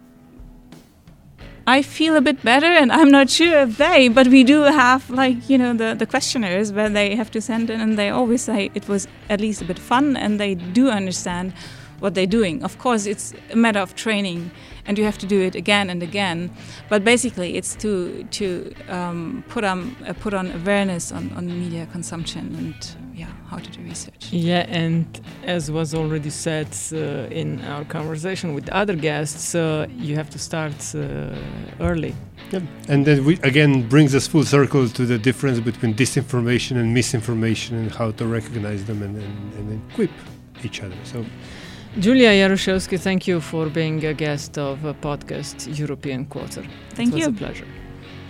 I 1.66 1.81
feel 1.81 2.14
a 2.14 2.20
bit 2.20 2.42
better, 2.42 2.66
and 2.66 2.92
I'm 2.92 3.11
not 3.11 3.31
sure 3.31 3.61
if 3.61 3.79
they, 3.79 4.09
but 4.09 4.29
we 4.29 4.44
do 4.44 4.62
have 4.62 5.09
like 5.09 5.48
you 5.48 5.57
know 5.57 5.72
the 5.72 5.94
the 5.94 6.07
questionnaires 6.07 6.72
where 6.72 6.90
they 6.90 7.16
have 7.16 7.31
to 7.31 7.40
send 7.40 7.70
in, 7.70 7.81
and 7.81 7.98
they 7.98 8.11
always 8.11 8.42
say 8.42 8.70
it 8.74 8.87
was 8.87 9.09
at 9.31 9.40
least 9.40 9.62
a 9.62 9.64
bit 9.64 9.79
fun, 9.79 10.16
and 10.16 10.38
they 10.38 10.55
do 10.55 10.90
understand 10.90 11.55
what 12.00 12.14
they're 12.14 12.27
doing. 12.27 12.62
Of 12.62 12.77
course, 12.79 13.07
it's 13.07 13.33
a 13.50 13.57
matter 13.57 13.81
of 13.81 13.94
training, 13.94 14.50
and 14.85 14.98
you 14.98 15.05
have 15.05 15.16
to 15.18 15.27
do 15.27 15.40
it 15.40 15.55
again 15.55 15.88
and 15.88 16.03
again. 16.03 16.50
But 16.90 17.03
basically, 17.03 17.57
it's 17.57 17.74
to 17.77 18.24
to 18.24 18.74
um, 18.88 19.42
put 19.48 19.64
on 19.64 19.96
uh, 20.07 20.12
put 20.12 20.35
on 20.35 20.50
awareness 20.50 21.12
on, 21.12 21.33
on 21.33 21.46
media 21.46 21.87
consumption 21.87 22.55
and 22.57 23.04
yeah, 23.14 23.27
how 23.48 23.59
to 23.59 23.70
do 23.70 23.81
research. 23.83 24.33
Yeah, 24.33 24.66
and 24.68 25.07
as 25.44 25.70
was 25.70 25.94
already 25.94 26.31
said 26.31 26.68
uh, 26.92 27.40
in 27.40 27.61
our 27.64 27.85
conversation 27.85 28.55
with 28.55 28.68
other 28.70 28.96
guests, 28.96 29.55
uh, 29.55 29.87
you 29.96 30.16
have 30.16 30.31
to 30.31 30.38
start 30.38 30.74
uh, 30.94 30.98
early. 31.81 32.14
Yep. 32.50 32.62
And 32.88 33.07
then 33.07 33.24
we 33.24 33.38
again 33.42 33.88
brings 33.88 34.14
us 34.14 34.27
full 34.27 34.44
circle 34.44 34.88
to 34.88 35.07
the 35.07 35.18
difference 35.18 35.61
between 35.61 35.94
disinformation 35.94 36.77
and 36.77 36.92
misinformation 36.92 37.77
and 37.79 37.90
how 37.90 38.11
to 38.12 38.27
recognize 38.27 38.85
them 38.85 39.03
and, 39.03 39.16
and, 39.16 39.55
and 39.55 39.83
equip 39.90 40.11
each 40.64 40.83
other. 40.83 40.96
So 41.05 41.24
Julia 42.00 42.31
Jaroschewski, 42.31 42.98
thank 42.98 43.29
you 43.29 43.40
for 43.40 43.68
being 43.70 44.05
a 44.05 44.14
guest 44.14 44.59
of 44.59 44.85
a 44.85 44.94
podcast 44.94 45.79
European 45.79 46.27
Quarter. 46.27 46.64
Thank 46.90 47.11
it 47.11 47.14
was 47.14 47.22
you. 47.22 47.29
a 47.29 47.33
pleasure. 47.33 47.66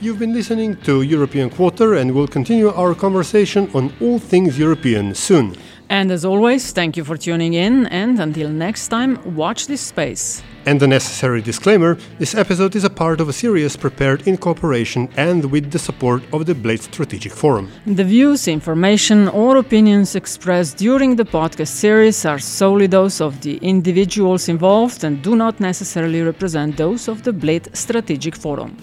You've 0.04 0.18
been 0.18 0.34
listening 0.34 0.76
to 0.82 1.00
European 1.00 1.48
Quarter 1.48 1.94
and 1.94 2.14
we'll 2.14 2.28
continue 2.28 2.68
our 2.68 2.94
conversation 2.94 3.70
on 3.72 3.90
all 4.02 4.18
things 4.18 4.58
European 4.58 5.14
soon. 5.14 5.56
And 5.88 6.10
as 6.10 6.24
always, 6.24 6.72
thank 6.72 6.96
you 6.96 7.04
for 7.04 7.16
tuning 7.16 7.54
in. 7.54 7.86
And 7.86 8.18
until 8.18 8.48
next 8.48 8.88
time, 8.88 9.18
watch 9.36 9.66
this 9.66 9.80
space. 9.80 10.42
And 10.66 10.80
the 10.80 10.88
necessary 10.88 11.42
disclaimer 11.42 11.98
this 12.18 12.34
episode 12.34 12.74
is 12.74 12.84
a 12.84 12.90
part 12.90 13.20
of 13.20 13.28
a 13.28 13.32
series 13.32 13.76
prepared 13.76 14.26
in 14.26 14.38
cooperation 14.38 15.08
and 15.16 15.44
with 15.52 15.70
the 15.70 15.78
support 15.78 16.22
of 16.32 16.46
the 16.46 16.54
Bled 16.54 16.80
Strategic 16.80 17.32
Forum. 17.32 17.70
The 17.86 18.04
views, 18.04 18.48
information, 18.48 19.28
or 19.28 19.58
opinions 19.58 20.14
expressed 20.14 20.78
during 20.78 21.16
the 21.16 21.24
podcast 21.24 21.68
series 21.68 22.24
are 22.24 22.38
solely 22.38 22.86
those 22.86 23.20
of 23.20 23.42
the 23.42 23.58
individuals 23.58 24.48
involved 24.48 25.04
and 25.04 25.22
do 25.22 25.36
not 25.36 25.60
necessarily 25.60 26.22
represent 26.22 26.78
those 26.78 27.08
of 27.08 27.22
the 27.24 27.32
Bled 27.32 27.68
Strategic 27.76 28.34
Forum. 28.34 28.74